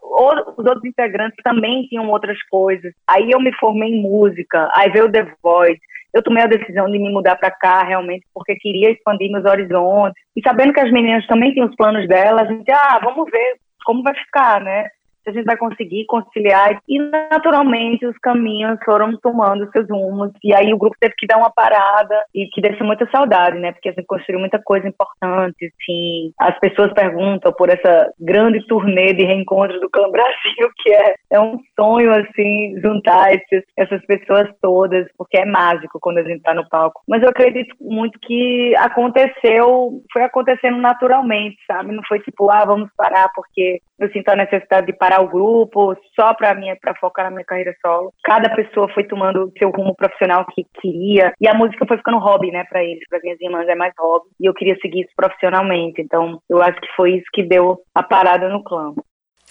os 0.56 0.67
outros 0.67 0.85
integrantes 0.85 1.37
também 1.43 1.82
tinham 1.88 2.09
outras 2.09 2.41
coisas, 2.50 2.93
aí 3.06 3.31
eu 3.31 3.41
me 3.41 3.52
formei 3.54 3.90
em 3.90 4.02
música, 4.02 4.71
aí 4.75 4.90
veio 4.90 5.11
The 5.11 5.26
Voice, 5.43 5.81
eu 6.14 6.23
tomei 6.23 6.43
a 6.43 6.49
decisão 6.49 6.87
de 6.87 6.99
me 6.99 7.11
mudar 7.11 7.37
para 7.37 7.50
cá 7.50 7.83
realmente 7.85 8.25
porque 8.35 8.57
queria 8.57 8.90
expandir 8.90 9.31
meus 9.31 9.45
horizontes, 9.45 10.23
e 10.37 10.43
sabendo 10.43 10.73
que 10.73 10.81
as 10.81 10.90
meninas 10.90 11.26
também 11.26 11.52
tinham 11.52 11.69
os 11.69 11.76
planos 11.76 12.07
delas, 12.09 12.49
a 12.49 12.52
gente, 12.52 12.71
ah, 12.71 12.99
vamos 13.02 13.31
ver 13.31 13.57
como 13.85 14.02
vai 14.02 14.14
ficar, 14.14 14.61
né, 14.61 14.87
a 15.27 15.33
gente 15.33 15.45
vai 15.45 15.57
conseguir 15.57 16.07
conciliar. 16.07 16.81
E, 16.89 16.99
naturalmente, 16.99 18.07
os 18.07 18.17
caminhos 18.19 18.79
foram 18.85 19.17
tomando 19.19 19.71
seus 19.73 19.89
rumos. 19.89 20.33
E 20.43 20.55
aí 20.55 20.73
o 20.73 20.79
grupo 20.79 20.97
teve 21.01 21.15
que 21.17 21.27
dar 21.27 21.39
uma 21.39 21.51
parada 21.51 22.15
e 22.35 22.47
que 22.47 22.61
deixa 22.61 22.85
muita 22.85 23.09
saudade, 23.11 23.59
né? 23.59 23.73
Porque 23.73 23.89
a 23.89 23.93
gente 23.93 24.07
construiu 24.07 24.41
muita 24.41 24.61
coisa 24.63 24.89
importante, 24.89 25.67
assim. 25.67 26.33
As 26.39 26.59
pessoas 26.59 26.93
perguntam 26.93 27.53
por 27.53 27.69
essa 27.69 28.11
grande 28.19 28.67
turnê 28.67 29.13
de 29.13 29.25
reencontro 29.25 29.79
do 29.81 29.91
Clã 29.91 30.11
Brasil, 30.11 30.71
que 30.83 30.93
é, 30.93 31.15
é 31.33 31.41
um 31.41 31.59
sonho, 31.79 32.13
assim, 32.13 32.81
juntar 32.81 33.33
esses, 33.33 33.65
essas 33.77 34.05
pessoas 34.07 34.49
todas, 34.61 35.07
porque 35.17 35.39
é 35.39 35.45
mágico 35.45 35.99
quando 36.01 36.19
a 36.19 36.25
gente 36.25 36.43
tá 36.43 36.55
no 36.55 36.69
palco. 36.69 37.01
Mas 37.09 37.23
eu 37.23 37.29
acredito 37.29 37.75
muito 37.81 38.19
que 38.21 38.75
aconteceu, 38.77 40.03
foi 40.13 40.23
acontecendo 40.23 40.79
naturalmente, 40.79 41.57
sabe? 41.67 41.95
Não 41.95 42.03
foi 42.07 42.21
tipo, 42.21 42.51
ah, 42.51 42.65
vamos 42.65 42.89
parar 42.97 43.29
porque 43.35 43.81
eu 43.99 44.11
sinto 44.13 44.29
a 44.29 44.37
necessidade 44.37 44.87
de 44.87 44.93
parar 44.93 45.08
o 45.21 45.29
grupo 45.29 45.97
só 46.15 46.35
para 46.35 46.55
mim, 46.55 46.67
para 46.81 46.95
focar 46.97 47.25
na 47.25 47.31
minha 47.31 47.45
carreira 47.45 47.75
solo. 47.81 48.12
Cada 48.25 48.55
pessoa 48.55 48.93
foi 48.93 49.05
tomando 49.05 49.53
seu 49.59 49.71
rumo 49.71 49.95
profissional 49.95 50.45
que 50.55 50.67
queria 50.81 51.33
e 51.41 51.49
a 51.49 51.55
música 51.55 51.87
foi 51.87 51.97
ficando 51.97 52.19
hobby, 52.19 52.50
né, 52.50 52.65
para 52.69 52.85
eles, 52.85 53.05
para 53.09 53.21
minhas 53.21 53.41
irmãs 53.41 53.69
é 53.69 53.75
mais 53.75 53.93
hobby 53.99 54.29
e 54.41 54.47
eu 54.47 54.55
queria 54.55 54.77
seguir 54.81 55.00
isso 55.00 55.12
profissionalmente. 55.17 56.03
Então, 56.03 56.41
eu 56.49 56.62
acho 56.62 56.81
que 56.81 56.88
foi 56.95 57.15
isso 57.15 57.27
que 57.33 57.43
deu 57.43 57.79
a 57.95 58.03
parada 58.03 58.49
no 58.49 58.62
clã. 58.62 58.93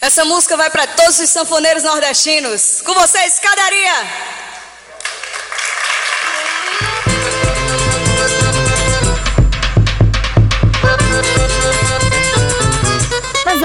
Essa 0.01 0.23
música 0.25 0.55
vai 0.55 0.69
para 0.69 0.85
todos 0.85 1.19
os 1.19 1.29
sanfoneiros 1.29 1.83
nordestinos. 1.83 2.83
Com 2.83 2.93
vocês, 2.93 3.39
Cadaria! 3.39 4.46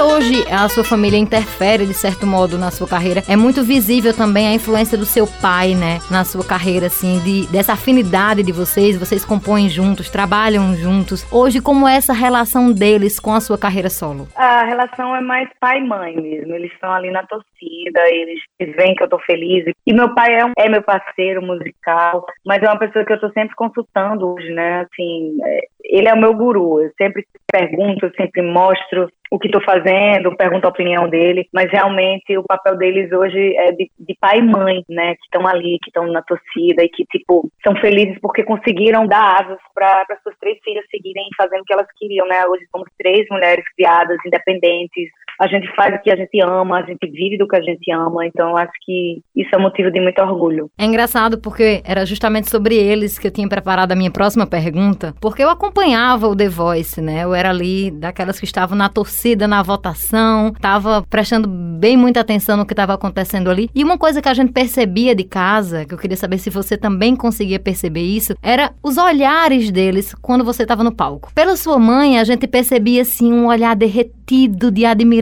Hoje 0.02 0.44
a 0.50 0.68
sua 0.68 0.84
família 0.84 1.18
interfere 1.18 1.86
de 1.86 1.94
certo 1.94 2.26
modo 2.26 2.58
na 2.58 2.70
sua 2.70 2.88
carreira. 2.88 3.22
É 3.28 3.36
muito 3.36 3.62
visível 3.62 4.14
também 4.14 4.48
a 4.48 4.54
influência 4.54 4.98
do 4.98 5.04
seu 5.04 5.26
pai, 5.40 5.74
né, 5.74 5.98
na 6.10 6.24
sua 6.24 6.44
carreira, 6.44 6.86
assim, 6.86 7.18
de, 7.20 7.46
dessa 7.50 7.74
afinidade 7.74 8.42
de 8.42 8.52
vocês. 8.52 8.98
Vocês 8.98 9.24
compõem 9.24 9.68
juntos, 9.68 10.10
trabalham 10.10 10.74
juntos. 10.74 11.26
Hoje, 11.32 11.60
como 11.60 11.86
é 11.86 11.96
essa 11.96 12.12
relação 12.12 12.72
deles 12.72 13.20
com 13.20 13.32
a 13.32 13.40
sua 13.40 13.58
carreira 13.58 13.88
solo? 13.88 14.28
A 14.34 14.64
relação 14.64 15.14
é 15.14 15.20
mais 15.20 15.48
pai 15.60 15.78
e 15.78 15.86
mãe 15.86 16.16
mesmo. 16.20 16.54
Eles 16.54 16.72
estão 16.72 16.92
ali 16.92 17.10
na 17.10 17.24
torcida, 17.26 18.00
eles 18.08 18.40
veem 18.76 18.94
que 18.94 19.02
eu 19.02 19.08
tô 19.08 19.18
feliz. 19.20 19.64
E 19.86 19.92
meu 19.92 20.14
pai 20.14 20.34
é, 20.34 20.44
um, 20.44 20.52
é 20.58 20.68
meu 20.68 20.82
parceiro 20.82 21.42
musical, 21.42 22.26
mas 22.44 22.62
é 22.62 22.66
uma 22.66 22.78
pessoa 22.78 23.04
que 23.04 23.12
eu 23.12 23.20
tô 23.20 23.30
sempre 23.30 23.54
consultando 23.54 24.32
hoje, 24.32 24.50
né? 24.50 24.80
Assim, 24.80 25.36
é, 25.44 25.60
ele 25.92 26.08
é 26.08 26.14
o 26.14 26.18
meu 26.18 26.34
guru. 26.34 26.80
Eu 26.80 26.90
sempre 26.96 27.22
pergunto, 27.52 28.06
eu 28.06 28.12
sempre 28.16 28.40
mostro 28.40 29.10
o 29.30 29.38
que 29.38 29.48
estou 29.48 29.62
fazendo, 29.62 30.36
pergunto 30.36 30.66
a 30.66 30.70
opinião 30.70 31.08
dele, 31.08 31.48
mas 31.52 31.70
realmente 31.70 32.36
o 32.36 32.42
papel 32.42 32.76
deles 32.76 33.10
hoje 33.12 33.56
é 33.56 33.72
de, 33.72 33.90
de 33.98 34.14
pai 34.20 34.38
e 34.38 34.42
mãe, 34.42 34.84
né, 34.88 35.14
que 35.14 35.24
estão 35.24 35.46
ali, 35.46 35.78
que 35.82 35.88
estão 35.88 36.06
na 36.06 36.20
torcida 36.22 36.82
e 36.84 36.88
que, 36.88 37.04
tipo, 37.06 37.50
são 37.64 37.74
felizes 37.76 38.18
porque 38.20 38.42
conseguiram 38.42 39.06
dar 39.06 39.42
asas 39.42 39.58
para 39.74 40.04
suas 40.22 40.36
três 40.38 40.58
filhas 40.62 40.84
seguirem 40.90 41.28
fazendo 41.36 41.60
o 41.60 41.64
que 41.64 41.72
elas 41.72 41.86
queriam, 41.98 42.26
né? 42.26 42.44
Hoje 42.46 42.66
somos 42.70 42.88
três 42.98 43.26
mulheres 43.30 43.64
criadas, 43.74 44.18
independentes, 44.26 45.08
a 45.40 45.46
gente 45.46 45.68
faz 45.74 45.94
o 45.94 46.02
que 46.02 46.10
a 46.10 46.16
gente 46.16 46.40
ama, 46.42 46.78
a 46.78 46.82
gente 46.82 47.06
vive 47.10 47.38
do 47.38 47.48
que 47.48 47.56
a 47.56 47.62
gente 47.62 47.90
ama, 47.92 48.26
então 48.26 48.50
eu 48.50 48.56
acho 48.56 48.72
que 48.84 49.20
isso 49.34 49.50
é 49.54 49.58
motivo 49.58 49.90
de 49.90 50.00
muito 50.00 50.20
orgulho. 50.20 50.70
É 50.78 50.84
engraçado 50.84 51.38
porque 51.38 51.82
era 51.84 52.04
justamente 52.04 52.50
sobre 52.50 52.76
eles 52.76 53.18
que 53.18 53.26
eu 53.26 53.30
tinha 53.30 53.48
preparado 53.48 53.92
a 53.92 53.96
minha 53.96 54.10
próxima 54.10 54.46
pergunta, 54.46 55.14
porque 55.20 55.42
eu 55.42 55.50
acompanhava 55.50 56.28
o 56.28 56.36
The 56.36 56.48
Voice, 56.48 57.00
né? 57.00 57.24
Eu 57.24 57.34
era 57.34 57.50
ali 57.50 57.90
daquelas 57.90 58.38
que 58.38 58.44
estavam 58.44 58.76
na 58.76 58.88
torcida 58.88 59.48
na 59.48 59.62
votação, 59.62 60.48
estava 60.48 61.02
prestando 61.08 61.48
bem 61.48 61.96
muita 61.96 62.20
atenção 62.20 62.56
no 62.56 62.66
que 62.66 62.72
estava 62.72 62.94
acontecendo 62.94 63.50
ali. 63.50 63.68
E 63.74 63.82
uma 63.82 63.98
coisa 63.98 64.20
que 64.20 64.28
a 64.28 64.34
gente 64.34 64.52
percebia 64.52 65.14
de 65.14 65.24
casa, 65.24 65.84
que 65.84 65.94
eu 65.94 65.98
queria 65.98 66.16
saber 66.16 66.38
se 66.38 66.50
você 66.50 66.76
também 66.76 67.16
conseguia 67.16 67.58
perceber 67.58 68.02
isso, 68.02 68.34
era 68.42 68.72
os 68.82 68.96
olhares 68.96 69.70
deles 69.70 70.14
quando 70.14 70.44
você 70.44 70.62
estava 70.62 70.84
no 70.84 70.94
palco. 70.94 71.32
Pela 71.34 71.56
sua 71.56 71.78
mãe, 71.78 72.18
a 72.18 72.24
gente 72.24 72.46
percebia 72.46 73.02
assim 73.02 73.32
um 73.32 73.46
olhar 73.46 73.74
derretido 73.74 74.70
de 74.70 74.84
admiração 74.84 75.21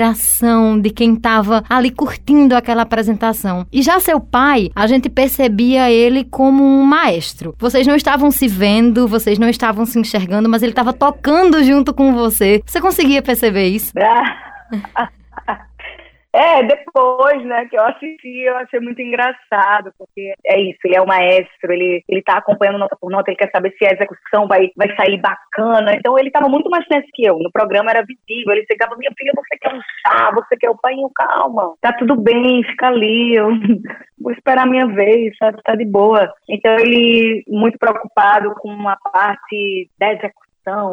de 0.80 0.90
quem 0.90 1.14
estava 1.14 1.62
ali 1.68 1.90
curtindo 1.90 2.56
aquela 2.56 2.82
apresentação. 2.82 3.66
E 3.72 3.82
já 3.82 4.00
seu 4.00 4.20
pai, 4.20 4.70
a 4.74 4.86
gente 4.86 5.08
percebia 5.08 5.90
ele 5.90 6.24
como 6.24 6.64
um 6.64 6.84
maestro. 6.84 7.54
Vocês 7.58 7.86
não 7.86 7.94
estavam 7.94 8.30
se 8.30 8.48
vendo, 8.48 9.06
vocês 9.06 9.38
não 9.38 9.48
estavam 9.48 9.84
se 9.84 9.98
enxergando, 9.98 10.48
mas 10.48 10.62
ele 10.62 10.72
estava 10.72 10.92
tocando 10.92 11.62
junto 11.62 11.92
com 11.92 12.12
você. 12.14 12.62
Você 12.64 12.80
conseguia 12.80 13.22
perceber 13.22 13.68
isso? 13.68 13.92
É, 16.32 16.62
depois, 16.62 17.44
né, 17.44 17.66
que 17.66 17.76
eu 17.76 17.84
assisti, 17.84 18.42
eu 18.42 18.56
achei 18.56 18.78
muito 18.78 19.02
engraçado, 19.02 19.92
porque 19.98 20.32
é 20.46 20.60
isso, 20.60 20.78
ele 20.84 20.96
é 20.96 21.02
o 21.02 21.06
maestro, 21.06 21.72
ele, 21.72 22.04
ele 22.08 22.22
tá 22.22 22.38
acompanhando 22.38 22.78
nota 22.78 22.96
por 23.00 23.10
nota, 23.10 23.30
ele 23.30 23.36
quer 23.36 23.50
saber 23.50 23.74
se 23.76 23.84
a 23.84 23.92
execução 23.92 24.46
vai, 24.46 24.70
vai 24.76 24.94
sair 24.94 25.20
bacana, 25.20 25.94
então 25.94 26.16
ele 26.16 26.30
tava 26.30 26.48
muito 26.48 26.70
mais 26.70 26.86
tenso 26.86 27.08
que 27.12 27.26
eu, 27.26 27.36
no 27.38 27.50
programa 27.50 27.90
era 27.90 28.04
visível, 28.04 28.52
ele 28.52 28.66
chegava, 28.70 28.96
minha 28.96 29.10
filha, 29.18 29.32
você 29.34 29.58
quer 29.58 29.74
um 29.74 29.80
chá, 29.80 30.30
você 30.32 30.56
quer 30.56 30.70
o 30.70 30.78
pai, 30.78 30.94
calma, 31.16 31.74
tá 31.80 31.92
tudo 31.92 32.14
bem, 32.14 32.62
fica 32.62 32.86
ali, 32.86 33.34
eu 33.34 33.48
vou 34.20 34.32
esperar 34.32 34.66
a 34.66 34.70
minha 34.70 34.86
vez, 34.86 35.36
tá, 35.38 35.52
tá 35.64 35.74
de 35.74 35.84
boa. 35.84 36.32
Então 36.48 36.72
ele, 36.74 37.42
muito 37.48 37.78
preocupado 37.78 38.54
com 38.56 38.88
a 38.88 38.96
parte 38.96 39.90
da 39.98 40.12
execução, 40.12 40.49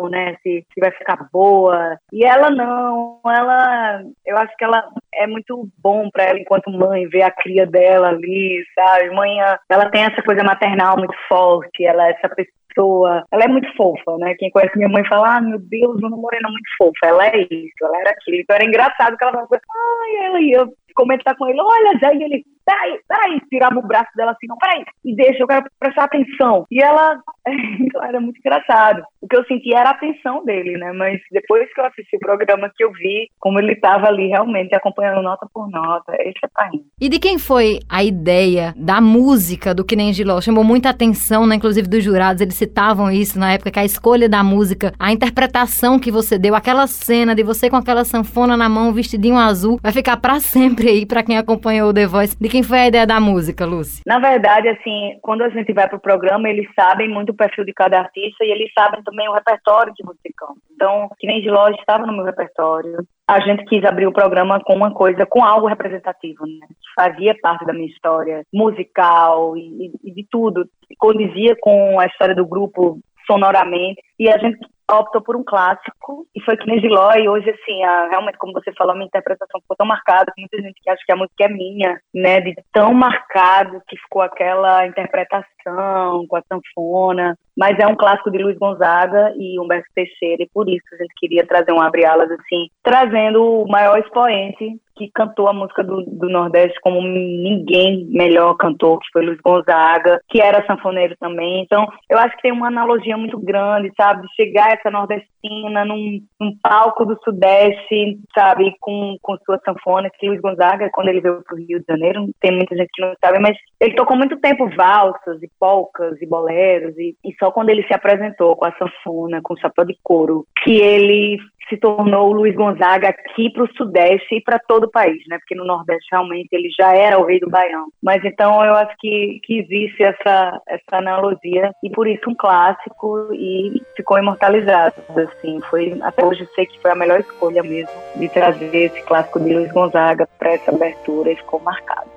né? 0.09 0.35
Se, 0.43 0.65
se 0.73 0.79
vai 0.79 0.91
ficar 0.91 1.27
boa. 1.31 1.97
E 2.11 2.25
ela 2.25 2.49
não, 2.49 3.19
ela, 3.25 4.01
eu 4.25 4.37
acho 4.37 4.55
que 4.57 4.63
ela 4.63 4.83
é 5.13 5.27
muito 5.27 5.67
bom 5.77 6.09
para 6.09 6.25
ela 6.25 6.39
enquanto 6.39 6.71
mãe 6.71 7.07
ver 7.07 7.23
a 7.23 7.31
cria 7.31 7.65
dela 7.65 8.09
ali, 8.09 8.63
sabe? 8.75 9.09
Mãe, 9.11 9.37
ela 9.69 9.89
tem 9.89 10.03
essa 10.03 10.21
coisa 10.21 10.43
maternal 10.43 10.97
muito 10.97 11.15
forte, 11.27 11.85
ela 11.85 12.07
é 12.07 12.11
essa 12.11 12.29
pessoa, 12.29 13.23
ela 13.31 13.43
é 13.43 13.47
muito 13.47 13.67
fofa, 13.75 14.17
né? 14.19 14.35
Quem 14.37 14.51
conhece 14.51 14.77
minha 14.77 14.89
mãe 14.89 15.05
fala, 15.07 15.37
ah, 15.37 15.41
meu 15.41 15.59
Deus, 15.59 15.99
Dona 15.99 16.15
Morena 16.15 16.47
é 16.47 16.51
muito 16.51 16.69
fofa. 16.77 17.05
Ela 17.05 17.27
é 17.27 17.37
isso, 17.51 17.83
ela 17.83 17.99
era 18.01 18.11
aquilo. 18.11 18.37
Então 18.37 18.55
era 18.55 18.65
engraçado 18.65 19.17
que 19.17 19.23
ela 19.23 19.33
falava, 19.33 19.49
ai, 19.51 20.25
ela 20.25 20.41
ia 20.41 20.67
comentar 20.97 21.37
com 21.37 21.45
ele, 21.47 21.61
olha, 21.61 21.99
Zé, 21.99 22.15
e 22.15 22.23
ele, 22.23 22.43
peraí, 22.65 22.99
peraí, 23.07 23.39
tirava 23.49 23.77
o 23.77 23.87
braço 23.87 24.09
dela 24.15 24.31
assim, 24.31 24.47
não, 24.47 24.57
peraí, 24.57 24.83
e 25.05 25.15
deixa, 25.15 25.43
eu 25.43 25.47
quero 25.47 25.65
prestar 25.79 26.05
atenção. 26.05 26.65
E 26.71 26.81
ela, 26.81 27.21
então 27.79 28.03
era 28.03 28.19
muito 28.19 28.39
engraçado. 28.39 29.03
O 29.21 29.27
que 29.27 29.37
eu 29.37 29.45
senti 29.45 29.73
era 29.73 29.89
a 29.89 29.91
atenção 29.91 30.43
dele, 30.43 30.77
né? 30.77 30.91
Mas 30.93 31.19
depois 31.31 31.71
que 31.71 31.79
eu 31.79 31.85
assisti 31.85 32.15
o 32.15 32.19
programa, 32.19 32.71
que 32.75 32.83
eu 32.83 32.91
vi 32.91 33.29
como 33.39 33.59
ele 33.59 33.73
estava 33.73 34.07
ali 34.07 34.27
realmente 34.27 34.75
acompanhando 34.75 35.21
nota 35.21 35.47
por 35.53 35.69
nota, 35.69 36.13
esse 36.19 36.39
é 36.43 36.47
pai. 36.47 36.71
E 36.99 37.09
de 37.09 37.19
quem 37.19 37.37
foi 37.37 37.79
a 37.87 38.03
ideia 38.03 38.73
da 38.75 38.99
música 38.99 39.75
do 39.75 39.85
Que 39.85 39.95
Nem 39.95 40.11
Giló? 40.11 40.41
Chamou 40.41 40.63
muita 40.63 40.89
atenção, 40.89 41.45
né? 41.45 41.55
Inclusive 41.55 41.87
dos 41.87 42.03
jurados, 42.03 42.41
eles 42.41 42.55
citavam 42.55 43.11
isso 43.11 43.37
na 43.37 43.53
época, 43.53 43.71
que 43.71 43.79
a 43.79 43.85
escolha 43.85 44.27
da 44.27 44.43
música, 44.43 44.93
a 44.97 45.11
interpretação 45.11 45.99
que 45.99 46.11
você 46.11 46.39
deu, 46.39 46.55
aquela 46.55 46.87
cena 46.87 47.35
de 47.35 47.43
você 47.43 47.69
com 47.69 47.75
aquela 47.75 48.03
sanfona 48.03 48.57
na 48.57 48.69
mão, 48.69 48.93
vestidinho 48.93 49.37
azul, 49.37 49.79
vai 49.81 49.91
ficar 49.91 50.17
para 50.17 50.39
sempre 50.39 50.86
aí 50.89 51.05
para 51.05 51.23
quem 51.23 51.37
acompanhou 51.37 51.89
o 51.89 51.93
The 51.93 52.07
Voice. 52.07 52.37
De 52.39 52.49
quem 52.49 52.63
foi 52.63 52.79
a 52.79 52.87
ideia 52.87 53.05
da 53.05 53.19
música, 53.19 53.65
Lucy? 53.65 54.01
Na 54.05 54.19
verdade, 54.19 54.67
assim, 54.69 55.17
quando 55.21 55.43
a 55.43 55.49
gente 55.49 55.71
vai 55.73 55.87
pro 55.87 55.99
programa, 55.99 56.49
eles 56.49 56.67
sabem 56.73 57.09
muito 57.09 57.31
o 57.31 57.35
perfil 57.35 57.65
de 57.65 57.73
cada 57.73 57.99
artista 57.99 58.43
e 58.43 58.51
eles 58.51 58.71
sabem 58.77 59.03
também 59.03 59.27
o 59.27 59.33
repertório 59.33 59.93
que 59.95 60.03
você 60.03 60.29
canta. 60.35 60.59
Então, 60.73 61.09
que 61.19 61.27
nem 61.27 61.41
de 61.41 61.49
loja 61.49 61.77
estava 61.79 62.05
no 62.05 62.13
meu 62.13 62.25
repertório. 62.25 63.05
A 63.27 63.39
gente 63.41 63.65
quis 63.65 63.83
abrir 63.83 64.07
o 64.07 64.13
programa 64.13 64.59
com 64.63 64.73
uma 64.73 64.93
coisa, 64.93 65.25
com 65.25 65.43
algo 65.43 65.67
representativo, 65.67 66.45
né? 66.45 66.67
Que 66.69 66.93
fazia 66.95 67.35
parte 67.41 67.65
da 67.65 67.73
minha 67.73 67.87
história 67.87 68.43
musical 68.53 69.57
e, 69.57 69.91
e 70.03 70.11
de 70.13 70.25
tudo. 70.31 70.65
Condizia 70.97 71.55
com 71.59 71.99
a 71.99 72.05
história 72.05 72.33
do 72.33 72.45
grupo 72.45 72.99
sonoramente. 73.25 74.01
E 74.17 74.29
a 74.29 74.37
gente 74.37 74.57
optou 74.95 75.21
por 75.21 75.35
um 75.35 75.43
clássico 75.43 76.25
e 76.35 76.41
foi 76.41 76.55
que 76.55 76.65
nem 76.65 76.79
Giló 76.79 77.11
e 77.13 77.27
hoje 77.27 77.49
assim 77.49 77.83
a, 77.83 78.07
realmente 78.09 78.37
como 78.37 78.53
você 78.53 78.71
falou 78.73 78.93
a 78.93 78.95
minha 78.95 79.07
interpretação 79.07 79.59
ficou 79.59 79.75
tão 79.75 79.85
marcada 79.85 80.31
muita 80.37 80.61
gente 80.61 80.79
que 80.81 80.89
acha 80.89 81.03
que 81.05 81.11
a 81.11 81.15
música 81.15 81.43
é 81.43 81.49
minha 81.49 81.99
né 82.13 82.39
de 82.39 82.55
tão 82.71 82.93
marcado 82.93 83.81
que 83.87 83.97
ficou 83.97 84.21
aquela 84.21 84.87
interpretação 84.87 86.25
com 86.27 86.35
a 86.35 86.43
sanfona. 86.47 87.37
Mas 87.57 87.77
é 87.79 87.87
um 87.87 87.95
clássico 87.95 88.29
de 88.31 88.37
Luiz 88.37 88.57
Gonzaga 88.57 89.33
e 89.35 89.59
Humberto 89.59 89.89
Teixeira 89.93 90.43
e 90.43 90.49
por 90.53 90.69
isso 90.69 90.85
a 90.93 90.97
gente 90.97 91.13
queria 91.17 91.45
trazer 91.45 91.71
um 91.71 91.81
abre-alas 91.81 92.31
assim 92.31 92.67
trazendo 92.83 93.43
o 93.43 93.67
maior 93.67 93.99
expoente 93.99 94.79
que 94.97 95.11
cantou 95.13 95.47
a 95.47 95.53
música 95.53 95.83
do, 95.83 96.03
do, 96.03 96.29
Nordeste 96.29 96.79
como 96.81 97.01
ninguém 97.01 98.07
melhor 98.09 98.55
cantou, 98.55 98.99
que 98.99 99.07
foi 99.13 99.25
Luiz 99.25 99.39
Gonzaga, 99.41 100.19
que 100.29 100.41
era 100.41 100.65
sanfoneiro 100.65 101.15
também. 101.19 101.61
Então, 101.61 101.87
eu 102.09 102.17
acho 102.17 102.35
que 102.35 102.41
tem 102.41 102.51
uma 102.51 102.67
analogia 102.67 103.15
muito 103.17 103.39
grande, 103.39 103.91
sabe? 103.95 104.27
Chegar 104.35 104.73
essa 104.73 104.89
nordestina 104.89 105.85
num, 105.85 106.19
num 106.39 106.57
palco 106.61 107.05
do 107.05 107.17
Sudeste, 107.23 108.19
sabe? 108.33 108.73
Com, 108.79 109.17
com 109.21 109.37
sua 109.45 109.59
sanfona, 109.63 110.09
que 110.09 110.27
Luiz 110.27 110.41
Gonzaga, 110.41 110.89
quando 110.91 111.09
ele 111.09 111.21
veio 111.21 111.43
para 111.43 111.55
o 111.55 111.59
Rio 111.59 111.79
de 111.79 111.85
Janeiro, 111.87 112.27
tem 112.41 112.51
muita 112.51 112.75
gente 112.75 112.89
que 112.93 113.01
não 113.01 113.13
sabe, 113.23 113.39
mas 113.39 113.57
ele 113.79 113.95
tocou 113.95 114.17
muito 114.17 114.39
tempo 114.39 114.69
valsas 114.75 115.41
e 115.41 115.49
polcas 115.59 116.19
e 116.21 116.25
boleros, 116.25 116.97
e, 116.97 117.15
e 117.23 117.35
só 117.39 117.51
quando 117.51 117.69
ele 117.69 117.85
se 117.85 117.93
apresentou 117.93 118.55
com 118.55 118.65
a 118.65 118.73
sanfona, 118.73 119.41
com 119.43 119.53
o 119.53 119.59
chapéu 119.59 119.85
de 119.85 119.95
couro, 120.03 120.45
que 120.63 120.77
ele 120.77 121.37
se 121.69 121.77
tornou 121.77 122.29
o 122.29 122.33
Luiz 122.33 122.55
Gonzaga 122.55 123.09
aqui 123.09 123.49
para 123.51 123.63
o 123.63 123.73
Sudeste 123.75 124.35
e 124.35 124.41
para 124.41 124.59
todo 124.59 124.86
país, 124.89 125.21
né? 125.27 125.37
Porque 125.37 125.55
no 125.55 125.65
Nordeste 125.65 126.07
realmente 126.11 126.49
ele 126.51 126.69
já 126.77 126.93
era 126.93 127.19
o 127.19 127.25
rei 127.25 127.39
do 127.39 127.49
Baião. 127.49 127.87
Mas 128.01 128.23
então 128.23 128.63
eu 128.63 128.73
acho 128.73 128.95
que, 128.99 129.39
que 129.43 129.59
existe 129.59 130.03
essa, 130.03 130.61
essa 130.67 130.97
analogia 130.97 131.71
e 131.83 131.89
por 131.89 132.07
isso 132.07 132.29
um 132.29 132.35
clássico 132.35 133.29
e 133.33 133.81
ficou 133.95 134.17
imortalizado, 134.17 134.95
assim. 135.17 135.59
Foi, 135.69 135.97
até 136.01 136.25
hoje 136.25 136.47
sei 136.55 136.65
que 136.65 136.79
foi 136.79 136.91
a 136.91 136.95
melhor 136.95 137.19
escolha 137.19 137.63
mesmo 137.63 137.91
de 138.15 138.29
trazer 138.29 138.75
esse 138.75 139.01
clássico 139.03 139.39
de 139.39 139.53
Luiz 139.53 139.71
Gonzaga 139.71 140.27
para 140.37 140.51
essa 140.51 140.71
abertura 140.71 141.31
e 141.31 141.35
ficou 141.35 141.59
marcado. 141.59 142.09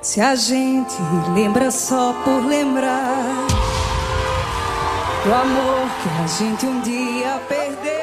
Se 0.00 0.20
a 0.20 0.36
gente 0.36 0.94
lembra 1.34 1.70
só 1.70 2.12
por 2.24 2.46
lembrar 2.46 3.48
do 5.24 5.34
amor 5.34 5.88
que 6.02 6.22
a 6.22 6.26
gente 6.26 6.66
um 6.66 6.80
dia 6.80 7.40
perdeu 7.48 7.97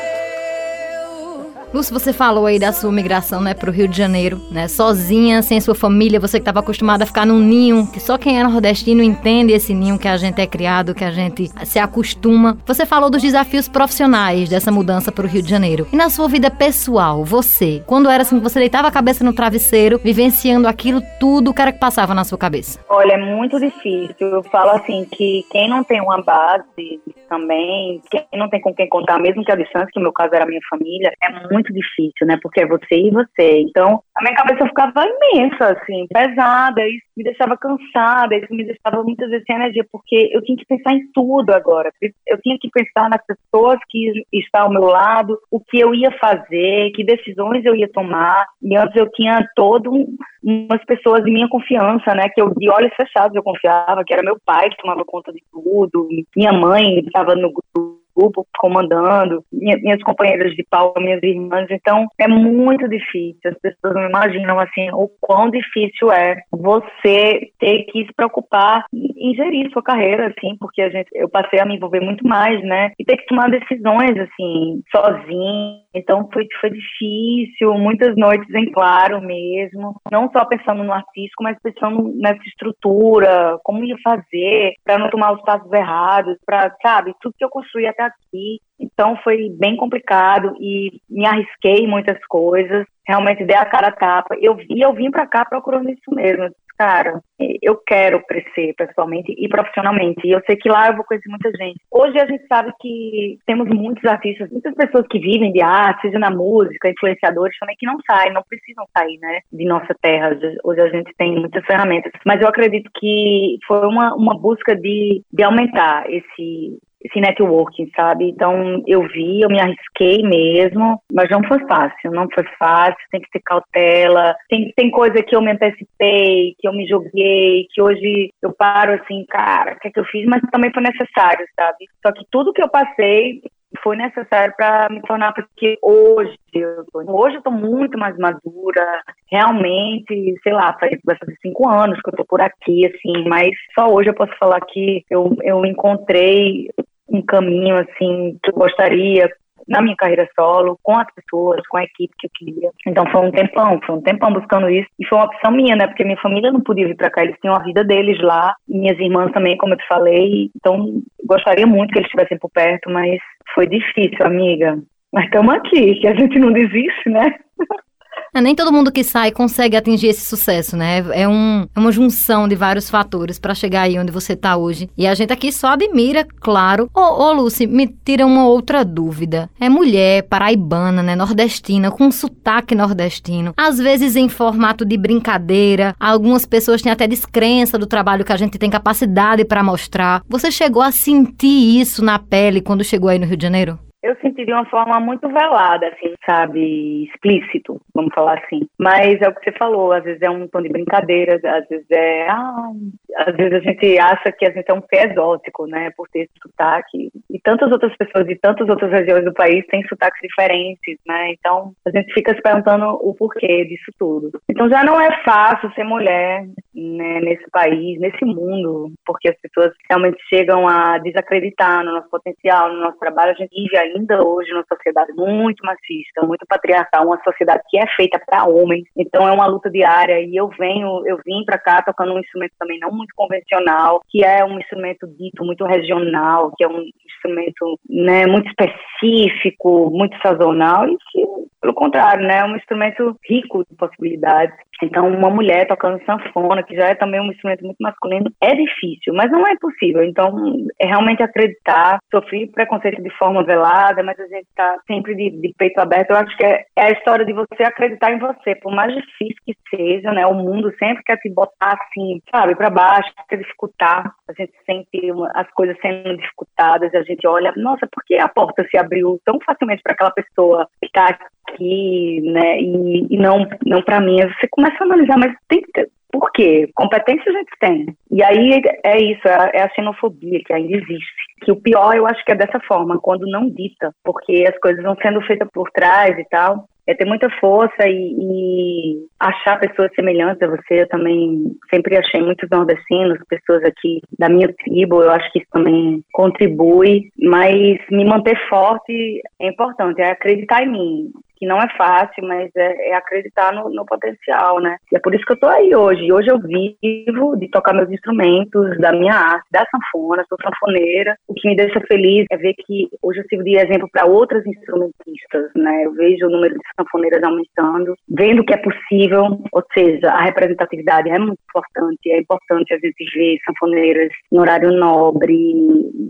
Lúcio, 1.75 1.91
você 1.91 2.13
falou 2.13 2.45
aí 2.45 2.57
da 2.57 2.71
sua 2.71 2.89
migração, 2.89 3.41
né, 3.41 3.53
pro 3.53 3.69
Rio 3.69 3.85
de 3.85 3.97
Janeiro, 3.97 4.39
né, 4.49 4.65
sozinha, 4.65 5.41
sem 5.41 5.59
sua 5.59 5.75
família, 5.75 6.21
você 6.21 6.37
que 6.37 6.41
estava 6.43 6.61
acostumada 6.61 7.03
a 7.03 7.07
ficar 7.07 7.25
num 7.25 7.37
ninho, 7.37 7.85
que 7.91 7.99
só 7.99 8.17
quem 8.17 8.39
é 8.39 8.43
nordestino 8.45 9.03
entende 9.03 9.51
esse 9.51 9.73
ninho 9.73 9.99
que 9.99 10.07
a 10.07 10.15
gente 10.15 10.39
é 10.39 10.47
criado, 10.47 10.95
que 10.95 11.03
a 11.03 11.11
gente 11.11 11.51
se 11.65 11.77
acostuma. 11.77 12.57
Você 12.65 12.85
falou 12.85 13.09
dos 13.09 13.21
desafios 13.21 13.67
profissionais 13.67 14.47
dessa 14.47 14.71
mudança 14.71 15.11
pro 15.11 15.27
Rio 15.27 15.43
de 15.43 15.49
Janeiro. 15.49 15.85
E 15.91 15.97
na 15.97 16.09
sua 16.09 16.29
vida 16.29 16.49
pessoal, 16.49 17.25
você, 17.25 17.83
quando 17.85 18.09
era 18.09 18.21
assim, 18.21 18.39
você 18.39 18.57
deitava 18.57 18.87
a 18.87 18.91
cabeça 18.91 19.21
no 19.25 19.33
travesseiro, 19.33 19.99
vivenciando 20.01 20.69
aquilo 20.69 21.01
tudo, 21.19 21.51
o 21.51 21.53
que 21.53 21.61
era 21.61 21.73
que 21.73 21.79
passava 21.79 22.13
na 22.13 22.23
sua 22.23 22.37
cabeça? 22.37 22.79
Olha, 22.87 23.15
é 23.15 23.17
muito 23.17 23.59
difícil. 23.59 24.15
Eu 24.21 24.43
falo 24.43 24.69
assim 24.69 25.05
que 25.11 25.45
quem 25.51 25.67
não 25.67 25.83
tem 25.83 25.99
uma 25.99 26.21
base 26.21 27.01
também, 27.27 28.01
quem 28.09 28.25
não 28.33 28.49
tem 28.49 28.61
com 28.61 28.73
quem 28.73 28.87
contar, 28.87 29.19
mesmo 29.19 29.43
que 29.43 29.51
a 29.51 29.55
distância, 29.55 29.89
que 29.91 29.99
no 29.99 30.03
meu 30.03 30.13
caso 30.13 30.33
era 30.33 30.45
a 30.45 30.47
minha 30.47 30.61
família, 30.69 31.11
é 31.21 31.53
muito 31.53 31.64
muito 31.65 31.73
difícil, 31.73 32.27
né? 32.27 32.37
Porque 32.41 32.61
é 32.61 32.67
você 32.67 32.95
e 32.95 33.11
você. 33.11 33.61
Então, 33.61 34.01
a 34.15 34.21
minha 34.21 34.35
cabeça 34.35 34.67
ficava 34.67 35.05
imensa, 35.05 35.71
assim, 35.71 36.05
pesada, 36.07 36.87
isso 36.87 37.05
me 37.17 37.23
deixava 37.23 37.57
cansada, 37.57 38.35
isso 38.35 38.53
me 38.53 38.63
deixava 38.63 39.03
muitas 39.03 39.29
vezes 39.29 39.45
sem 39.45 39.55
energia, 39.55 39.85
porque 39.91 40.29
eu 40.31 40.41
tinha 40.43 40.57
que 40.57 40.65
pensar 40.65 40.93
em 40.93 41.09
tudo 41.13 41.51
agora. 41.51 41.91
Eu 42.27 42.41
tinha 42.41 42.57
que 42.59 42.69
pensar 42.69 43.09
nas 43.09 43.21
pessoas 43.25 43.79
que 43.89 44.25
estão 44.31 44.63
ao 44.63 44.71
meu 44.71 44.83
lado, 44.83 45.37
o 45.49 45.59
que 45.59 45.79
eu 45.79 45.93
ia 45.95 46.11
fazer, 46.19 46.91
que 46.91 47.03
decisões 47.03 47.65
eu 47.65 47.75
ia 47.75 47.91
tomar. 47.91 48.45
E 48.61 48.75
antes 48.77 48.95
eu 48.95 49.09
tinha 49.11 49.39
todo 49.55 49.91
um, 49.91 50.15
umas 50.43 50.83
pessoas 50.85 51.23
de 51.23 51.31
minha 51.31 51.49
confiança, 51.49 52.13
né? 52.13 52.29
Que 52.29 52.41
eu 52.41 52.53
de 52.55 52.69
olhos 52.69 52.93
fechados 52.95 53.35
eu 53.35 53.43
confiava, 53.43 54.03
que 54.05 54.13
era 54.13 54.23
meu 54.23 54.37
pai 54.45 54.69
que 54.69 54.77
tomava 54.77 55.03
conta 55.05 55.31
de 55.31 55.41
tudo, 55.51 56.07
minha 56.35 56.53
mãe 56.53 56.99
estava 56.99 57.35
no 57.35 57.51
grupo 57.51 58.04
grupo 58.15 58.45
comandando, 58.57 59.43
minhas 59.51 60.01
companheiras 60.03 60.53
de 60.53 60.63
pau, 60.69 60.93
minhas 60.97 61.21
irmãs. 61.21 61.67
Então, 61.69 62.07
é 62.19 62.27
muito 62.27 62.87
difícil. 62.87 63.39
As 63.45 63.59
pessoas 63.59 63.93
não 63.93 64.09
imaginam, 64.09 64.59
assim, 64.59 64.89
o 64.91 65.09
quão 65.19 65.49
difícil 65.49 66.11
é 66.11 66.41
você 66.51 67.51
ter 67.59 67.83
que 67.85 68.05
se 68.05 68.13
preocupar 68.13 68.85
em 68.93 69.33
gerir 69.35 69.71
sua 69.71 69.83
carreira, 69.83 70.27
assim, 70.27 70.55
porque 70.59 70.81
a 70.81 70.89
gente, 70.89 71.09
eu 71.13 71.29
passei 71.29 71.59
a 71.59 71.65
me 71.65 71.75
envolver 71.75 71.99
muito 71.99 72.27
mais, 72.27 72.61
né? 72.63 72.91
E 72.99 73.05
ter 73.05 73.17
que 73.17 73.25
tomar 73.25 73.49
decisões, 73.49 74.17
assim, 74.17 74.81
sozinha. 74.95 75.84
Então, 75.95 76.29
foi, 76.31 76.45
foi 76.59 76.69
difícil, 76.71 77.73
muitas 77.75 78.15
noites 78.17 78.53
em 78.53 78.69
claro 78.71 79.21
mesmo. 79.21 79.95
Não 80.11 80.29
só 80.31 80.45
pensando 80.45 80.83
no 80.83 80.91
artístico, 80.91 81.41
mas 81.41 81.57
pensando 81.63 82.13
nessa 82.15 82.43
estrutura, 82.45 83.57
como 83.63 83.83
ia 83.83 83.95
fazer 84.03 84.73
para 84.83 84.97
não 84.97 85.09
tomar 85.09 85.31
os 85.31 85.41
passos 85.43 85.71
errados, 85.71 86.37
para, 86.45 86.75
sabe, 86.81 87.13
tudo 87.21 87.35
que 87.37 87.45
eu 87.45 87.49
construí 87.49 87.87
até 87.87 88.03
aqui. 88.03 88.59
Então 88.79 89.17
foi 89.23 89.49
bem 89.57 89.77
complicado 89.77 90.53
e 90.59 90.99
me 91.09 91.25
arrisquei 91.25 91.85
em 91.85 91.87
muitas 91.87 92.19
coisas. 92.27 92.85
Realmente 93.07 93.45
dei 93.45 93.55
a 93.55 93.65
cara 93.65 93.87
a 93.87 93.91
tapa. 93.91 94.35
Eu, 94.41 94.57
e 94.69 94.83
eu 94.83 94.93
vim 94.93 95.09
para 95.09 95.27
cá 95.27 95.45
procurando 95.45 95.89
isso 95.89 96.13
mesmo. 96.13 96.49
Cara, 96.77 97.21
eu 97.61 97.77
quero 97.87 98.21
crescer 98.25 98.73
pessoalmente 98.77 99.33
e 99.37 99.47
profissionalmente. 99.47 100.21
E 100.25 100.31
eu 100.31 100.41
sei 100.45 100.55
que 100.57 100.69
lá 100.69 100.87
eu 100.87 100.95
vou 100.95 101.05
conhecer 101.05 101.29
muita 101.29 101.49
gente. 101.51 101.79
Hoje 101.89 102.19
a 102.19 102.25
gente 102.25 102.45
sabe 102.47 102.73
que 102.81 103.37
temos 103.45 103.67
muitos 103.69 104.03
artistas, 104.05 104.49
muitas 104.51 104.73
pessoas 104.75 105.05
que 105.09 105.19
vivem 105.19 105.53
de 105.53 105.61
arte, 105.61 106.01
seja 106.01 106.19
na 106.19 106.29
música, 106.29 106.89
influenciadores 106.89 107.57
também, 107.59 107.75
que 107.79 107.85
não 107.85 107.97
saem, 108.05 108.33
não 108.33 108.43
precisam 108.47 108.85
sair, 108.95 109.17
né, 109.19 109.39
de 109.51 109.65
nossa 109.65 109.95
terra. 110.01 110.37
Hoje 110.63 110.81
a 110.81 110.89
gente 110.89 111.11
tem 111.17 111.35
muitas 111.35 111.65
ferramentas. 111.65 112.11
Mas 112.25 112.41
eu 112.41 112.47
acredito 112.47 112.89
que 112.99 113.57
foi 113.65 113.85
uma, 113.87 114.13
uma 114.15 114.37
busca 114.37 114.75
de, 114.75 115.23
de 115.31 115.43
aumentar 115.43 116.05
esse, 116.09 116.77
esse 117.05 117.19
networking, 117.19 117.89
sabe? 117.95 118.29
Então 118.29 118.81
eu 118.87 119.07
vi, 119.07 119.41
eu 119.41 119.49
me 119.49 119.59
arrisquei 119.59 120.23
mesmo, 120.23 120.99
mas 121.11 121.29
não 121.29 121.43
foi 121.47 121.59
fácil, 121.67 122.11
não 122.11 122.27
foi 122.33 122.43
fácil, 122.57 122.97
tem 123.11 123.21
que 123.21 123.29
ter 123.31 123.41
cautela, 123.45 124.35
tem, 124.49 124.73
tem 124.75 124.89
coisa 124.89 125.21
que 125.21 125.35
eu 125.35 125.41
me 125.41 125.51
antecipei, 125.51 126.55
que 126.59 126.67
eu 126.67 126.73
me 126.73 126.87
joguei, 126.87 127.67
que 127.73 127.81
hoje 127.81 128.31
eu 128.41 128.53
paro 128.53 128.93
assim, 128.93 129.25
cara, 129.29 129.73
o 129.73 129.79
que 129.79 129.87
é 129.87 129.91
que 129.91 129.99
eu 129.99 130.05
fiz? 130.05 130.25
Mas 130.25 130.41
também 130.51 130.71
foi 130.73 130.83
necessário, 130.83 131.45
sabe? 131.55 131.85
Só 132.05 132.11
que 132.11 132.25
tudo 132.31 132.53
que 132.53 132.61
eu 132.61 132.69
passei 132.69 133.41
foi 133.83 133.95
necessário 133.95 134.53
para 134.55 134.89
me 134.89 135.01
tornar, 135.01 135.33
porque 135.33 135.77
hoje 135.81 136.37
eu 136.53 136.85
tô, 136.91 136.99
hoje 137.11 137.35
eu 137.37 137.41
tô 137.41 137.51
muito 137.51 137.97
mais 137.97 138.17
madura, 138.17 139.01
realmente, 139.31 140.35
sei 140.41 140.53
lá, 140.53 140.75
faz, 140.79 140.97
cinco 141.41 141.67
anos 141.67 141.99
que 142.01 142.09
eu 142.09 142.15
tô 142.15 142.25
por 142.25 142.41
aqui, 142.41 142.85
assim, 142.85 143.27
mas 143.27 143.49
só 143.77 143.87
hoje 143.87 144.09
eu 144.09 144.13
posso 144.13 144.35
falar 144.37 144.59
que 144.61 145.03
eu, 145.09 145.35
eu 145.43 145.65
encontrei 145.65 146.69
um 147.15 147.21
caminho 147.21 147.77
assim 147.77 148.37
que 148.43 148.51
eu 148.51 148.55
gostaria 148.55 149.29
na 149.67 149.81
minha 149.81 149.95
carreira 149.95 150.29
solo, 150.35 150.77
com 150.83 150.97
as 150.97 151.07
pessoas, 151.13 151.65
com 151.67 151.77
a 151.77 151.83
equipe 151.83 152.13
que 152.19 152.27
eu 152.27 152.31
queria. 152.35 152.69
Então 152.85 153.05
foi 153.11 153.21
um 153.21 153.31
tempão, 153.31 153.79
foi 153.85 153.95
um 153.95 154.01
tempão 154.01 154.31
buscando 154.31 154.69
isso. 154.69 154.87
E 154.99 155.05
foi 155.05 155.17
uma 155.17 155.25
opção 155.25 155.51
minha, 155.51 155.75
né? 155.75 155.87
Porque 155.87 156.03
minha 156.03 156.21
família 156.21 156.51
não 156.51 156.61
podia 156.61 156.87
vir 156.87 156.95
para 156.95 157.09
cá, 157.09 157.23
eles 157.23 157.37
tinham 157.41 157.55
a 157.55 157.63
vida 157.63 157.83
deles 157.83 158.21
lá, 158.21 158.53
minhas 158.67 158.99
irmãs 158.99 159.31
também, 159.31 159.57
como 159.57 159.73
eu 159.73 159.77
te 159.77 159.87
falei. 159.87 160.51
Então 160.55 161.01
gostaria 161.25 161.65
muito 161.65 161.91
que 161.91 161.99
eles 161.99 162.07
estivessem 162.07 162.37
por 162.37 162.49
perto, 162.51 162.89
mas 162.91 163.19
foi 163.53 163.67
difícil, 163.67 164.25
amiga. 164.25 164.77
Mas 165.11 165.25
estamos 165.25 165.53
aqui, 165.55 165.95
que 165.95 166.07
a 166.07 166.15
gente 166.15 166.37
não 166.37 166.51
desiste, 166.51 167.09
né? 167.09 167.33
É, 168.35 168.41
nem 168.41 168.53
todo 168.53 168.69
mundo 168.69 168.91
que 168.91 169.01
sai 169.01 169.31
consegue 169.31 169.77
atingir 169.77 170.07
esse 170.07 170.25
sucesso, 170.25 170.75
né? 170.75 171.05
É, 171.13 171.25
um, 171.25 171.65
é 171.73 171.79
uma 171.79 171.89
junção 171.89 172.49
de 172.49 172.55
vários 172.55 172.89
fatores 172.89 173.39
para 173.39 173.55
chegar 173.55 173.83
aí 173.83 173.97
onde 173.97 174.11
você 174.11 174.35
tá 174.35 174.57
hoje. 174.57 174.89
E 174.97 175.07
a 175.07 175.15
gente 175.15 175.31
aqui 175.31 175.53
só 175.53 175.69
admira, 175.69 176.27
claro. 176.41 176.89
Ô, 176.93 176.99
ô 176.99 177.31
Lucy, 177.31 177.65
me 177.65 177.87
tira 177.87 178.25
uma 178.25 178.45
outra 178.45 178.83
dúvida. 178.83 179.49
É 179.57 179.69
mulher, 179.69 180.23
paraibana, 180.23 181.01
né? 181.01 181.15
Nordestina, 181.15 181.89
com 181.89 182.11
sotaque 182.11 182.75
nordestino. 182.75 183.53
Às 183.55 183.77
vezes 183.77 184.17
em 184.17 184.27
formato 184.27 184.83
de 184.83 184.97
brincadeira. 184.97 185.95
Algumas 185.97 186.45
pessoas 186.45 186.81
têm 186.81 186.91
até 186.91 187.07
descrença 187.07 187.77
do 187.77 187.85
trabalho 187.85 188.25
que 188.25 188.33
a 188.33 188.37
gente 188.37 188.57
tem 188.57 188.69
capacidade 188.69 189.45
para 189.45 189.63
mostrar. 189.63 190.21
Você 190.27 190.51
chegou 190.51 190.81
a 190.81 190.91
sentir 190.91 191.79
isso 191.79 192.03
na 192.03 192.19
pele 192.19 192.59
quando 192.59 192.83
chegou 192.83 193.07
aí 193.07 193.17
no 193.17 193.25
Rio 193.25 193.37
de 193.37 193.43
Janeiro? 193.43 193.79
Eu 194.05 194.15
senti 194.21 194.45
de 194.45 194.53
uma 194.53 194.65
forma 194.65 194.99
muito 194.99 195.27
velada, 195.27 195.87
assim, 195.87 196.13
sabe, 196.25 197.05
explícito, 197.05 197.81
vamos 197.93 198.13
falar 198.13 198.37
assim. 198.37 198.67
Mas 198.77 199.19
é 199.19 199.27
o 199.27 199.33
que 199.33 199.43
você 199.43 199.57
falou, 199.57 199.91
às 199.91 200.03
vezes 200.03 200.21
é 200.21 200.29
um 200.29 200.47
tom 200.47 200.61
de 200.61 200.69
brincadeira, 200.69 201.39
às 201.43 201.67
vezes 201.67 201.87
é, 201.89 202.29
ah, 202.29 202.71
às 203.15 203.35
vezes 203.35 203.53
a 203.53 203.59
gente 203.59 203.99
acha 203.99 204.31
que 204.31 204.45
a 204.45 204.51
gente 204.51 204.69
é 204.69 204.73
um 204.73 204.81
pé 204.81 205.05
exótico, 205.11 205.65
né, 205.65 205.91
por 205.95 206.07
ter 206.09 206.29
sotaque. 206.41 207.11
E 207.29 207.39
tantas 207.39 207.71
outras 207.71 207.95
pessoas 207.95 208.25
de 208.25 208.35
tantas 208.35 208.67
outras 208.69 208.91
regiões 208.91 209.23
do 209.23 209.33
país 209.33 209.65
têm 209.67 209.85
sotaques 209.87 210.21
diferentes, 210.21 210.97
né, 211.07 211.31
então 211.31 211.73
a 211.85 211.89
gente 211.91 212.13
fica 212.13 212.33
se 212.35 212.41
perguntando 212.41 212.85
o 213.01 213.13
porquê 213.13 213.65
disso 213.65 213.91
tudo. 213.97 214.31
Então 214.49 214.69
já 214.69 214.83
não 214.83 214.99
é 214.99 215.23
fácil 215.23 215.71
ser 215.73 215.83
mulher, 215.83 216.45
né, 216.73 217.21
nesse 217.21 217.49
país, 217.51 217.99
nesse 217.99 218.25
mundo, 218.25 218.91
porque 219.05 219.29
as 219.29 219.39
pessoas 219.39 219.71
realmente 219.89 220.17
chegam 220.29 220.67
a 220.67 220.97
desacreditar 220.97 221.83
no 221.83 221.93
nosso 221.93 222.09
potencial, 222.09 222.71
no 222.71 222.81
nosso 222.81 222.99
trabalho, 222.99 223.31
a 223.31 223.35
gente 223.35 223.53
vive 223.55 223.77
ainda 223.77 224.21
hoje 224.23 224.51
numa 224.51 224.65
sociedade 224.67 225.13
muito 225.13 225.65
machista, 225.65 226.25
muito 226.25 226.45
patriarcal, 226.47 227.07
uma 227.07 227.21
sociedade 227.23 227.63
que 227.69 227.77
é 227.77 227.87
feita 227.95 228.19
para 228.25 228.45
homens. 228.45 228.83
Então 228.97 229.27
é 229.27 229.31
uma 229.31 229.47
luta 229.47 229.69
diária 229.69 230.19
e 230.19 230.35
eu 230.35 230.49
venho, 230.49 231.05
eu 231.07 231.17
vim 231.25 231.43
para 231.45 231.57
cá 231.57 231.81
tocando 231.81 232.13
um 232.13 232.19
instrumento 232.19 232.53
também 232.59 232.79
não 232.79 232.91
muito 232.91 233.04
convencional, 233.15 234.01
que 234.09 234.23
é 234.23 234.43
um 234.45 234.59
instrumento 234.59 235.07
dito 235.07 235.43
muito 235.43 235.65
regional, 235.65 236.51
que 236.57 236.63
é 236.63 236.67
um 236.67 236.83
instrumento, 237.05 237.79
né, 237.89 238.25
muito 238.25 238.47
específico, 238.47 239.89
muito 239.91 240.17
sazonal 240.21 240.87
e 240.87 240.97
que 241.11 241.25
pelo 241.65 241.73
contrário, 241.73 242.27
né, 242.27 242.41
é 242.41 242.45
um 242.45 242.55
instrumento 242.55 243.17
rico 243.27 243.65
de 243.67 243.75
possibilidades. 243.75 244.55
Então, 244.83 245.07
uma 245.07 245.29
mulher 245.29 245.67
tocando 245.67 246.03
sanfona, 246.05 246.63
que 246.63 246.75
já 246.75 246.87
é 246.89 246.95
também 246.95 247.21
um 247.21 247.31
instrumento 247.31 247.63
muito 247.63 247.77
masculino, 247.79 248.31
é 248.41 248.53
difícil, 248.53 249.13
mas 249.13 249.31
não 249.31 249.45
é 249.47 249.51
impossível. 249.51 250.03
Então, 250.03 250.35
é 250.79 250.87
realmente 250.87 251.23
acreditar. 251.23 251.99
Sofri 252.13 252.47
preconceito 252.47 253.01
de 253.01 253.09
forma 253.17 253.43
velada, 253.43 254.03
mas 254.03 254.19
a 254.19 254.27
gente 254.27 254.47
está 254.47 254.77
sempre 254.87 255.15
de, 255.15 255.29
de, 255.29 255.53
peito 255.57 255.79
aberto. 255.79 256.11
Eu 256.11 256.17
acho 256.17 256.37
que 256.37 256.45
é, 256.45 256.65
é, 256.75 256.85
a 256.85 256.91
história 256.91 257.25
de 257.25 257.33
você 257.33 257.63
acreditar 257.63 258.11
em 258.11 258.19
você, 258.19 258.55
por 258.55 258.73
mais 258.73 258.93
difícil 258.93 259.35
que 259.45 259.55
seja, 259.69 260.11
né? 260.11 260.25
O 260.25 260.33
mundo 260.33 260.73
sempre 260.77 261.03
quer 261.03 261.17
te 261.17 261.29
botar 261.29 261.77
assim, 261.79 262.21
sabe, 262.29 262.55
para 262.55 262.69
baixo, 262.69 263.11
quer 263.29 263.37
dificultar. 263.37 264.13
A 264.27 264.33
gente 264.33 264.53
sente 264.65 265.11
uma, 265.11 265.31
as 265.35 265.49
coisas 265.51 265.77
sendo 265.81 266.17
dificultadas, 266.17 266.93
a 266.93 267.03
gente 267.03 267.25
olha, 267.27 267.53
nossa, 267.55 267.87
por 267.91 268.03
que 268.03 268.15
a 268.15 268.27
porta 268.27 268.65
se 268.69 268.77
abriu 268.77 269.19
tão 269.25 269.39
facilmente 269.45 269.81
para 269.83 269.93
aquela 269.93 270.11
pessoa 270.11 270.67
que 270.79 270.87
está 270.87 271.17
aqui, 271.47 272.21
né? 272.21 272.59
E, 272.59 273.07
e 273.09 273.17
não, 273.17 273.47
não 273.65 273.81
para 273.81 274.01
mim. 274.01 274.17
Você 274.17 274.47
começa 274.49 274.64
a 274.79 274.83
analisar, 274.83 275.17
mas 275.17 275.33
tem 275.47 275.61
que 275.61 275.71
ter. 275.71 275.89
Por 276.11 276.31
quê? 276.31 276.69
Competência 276.75 277.29
a 277.29 277.37
gente 277.37 277.51
tem. 277.59 277.85
E 278.09 278.23
aí 278.23 278.61
é 278.85 278.97
isso, 279.01 279.27
é, 279.27 279.51
é 279.53 279.63
a 279.63 279.69
xenofobia 279.69 280.39
que 280.45 280.53
ainda 280.53 280.77
existe. 280.77 281.25
Que 281.41 281.51
o 281.51 281.61
pior 281.61 281.93
eu 281.93 282.07
acho 282.07 282.23
que 282.23 282.31
é 282.31 282.35
dessa 282.35 282.59
forma, 282.61 282.97
quando 282.99 283.27
não 283.27 283.49
dita, 283.49 283.93
porque 284.03 284.45
as 284.47 284.57
coisas 284.59 284.81
vão 284.81 284.95
sendo 285.01 285.21
feitas 285.21 285.49
por 285.53 285.69
trás 285.71 286.17
e 286.17 286.23
tal 286.29 286.67
é 286.87 286.93
ter 286.93 287.05
muita 287.05 287.29
força 287.39 287.87
e, 287.87 288.15
e, 288.19 289.05
achar 289.19 289.59
pessoas 289.59 289.91
semelhantes 289.95 290.41
a 290.43 290.47
você. 290.47 290.81
Eu 290.81 290.87
também 290.87 291.55
sempre 291.69 291.97
achei 291.97 292.21
muitos 292.21 292.47
nordestinos, 292.49 293.17
pessoas 293.27 293.63
aqui 293.63 294.01
da 294.19 294.29
minha 294.29 294.53
tribo. 294.53 295.01
Eu 295.01 295.11
acho 295.11 295.31
que 295.31 295.39
isso 295.39 295.47
também 295.51 296.03
contribui, 296.13 297.09
mas 297.19 297.79
me 297.89 298.05
manter 298.05 298.37
forte 298.47 299.21
é 299.39 299.47
importante, 299.47 300.01
é 300.01 300.11
acreditar 300.11 300.63
em 300.63 300.71
mim 300.71 301.11
que 301.35 301.45
não 301.45 301.59
é 301.59 301.67
fácil, 301.77 302.27
mas 302.27 302.49
é, 302.55 302.89
é 302.89 302.95
acreditar 302.95 303.53
no, 303.53 303.69
no, 303.69 303.85
potencial, 303.85 304.59
né? 304.59 304.77
E 304.91 304.95
é 304.95 304.99
por 304.99 305.13
isso 305.13 305.25
que 305.25 305.33
eu 305.33 305.39
tô 305.39 305.47
aí 305.47 305.75
hoje. 305.75 306.11
Hoje 306.11 306.29
eu 306.29 306.39
vivo 306.39 307.37
de 307.37 307.47
tocar 307.49 307.73
meus 307.73 307.89
instrumentos, 307.91 308.77
da 308.79 308.91
minha 308.91 309.13
arte, 309.13 309.45
da 309.51 309.65
sanfona, 309.69 310.25
sou 310.27 310.37
sanfoneira. 310.41 311.17
O 311.27 311.33
que 311.33 311.47
me 311.47 311.55
deixa 311.55 311.79
feliz 311.81 312.25
é 312.31 312.37
ver 312.37 312.53
que 312.53 312.89
hoje 313.01 313.19
eu 313.19 313.25
sirvo 313.25 313.43
de 313.43 313.57
exemplo 313.57 313.89
para 313.91 314.05
outras 314.05 314.45
instrumentistas, 314.45 315.51
né? 315.55 315.85
Eu 315.85 315.93
vejo 315.93 316.27
o 316.27 316.29
número 316.29 316.55
de 316.55 316.61
sanfoneiras 316.79 317.23
aumentando, 317.23 317.95
vendo 318.09 318.43
que 318.43 318.53
é 318.53 318.57
possível, 318.57 319.39
ou 319.51 319.63
seja, 319.73 320.09
a 320.09 320.23
representatividade 320.23 321.09
é 321.09 321.19
muito 321.19 321.39
importante, 321.49 322.11
é 322.11 322.19
importante 322.19 322.73
a 322.73 322.77
gente 322.77 323.03
ver 323.13 323.37
sanfoneiras 323.45 324.11
no 324.31 324.41
horário 324.41 324.71
nobre, 324.71 325.53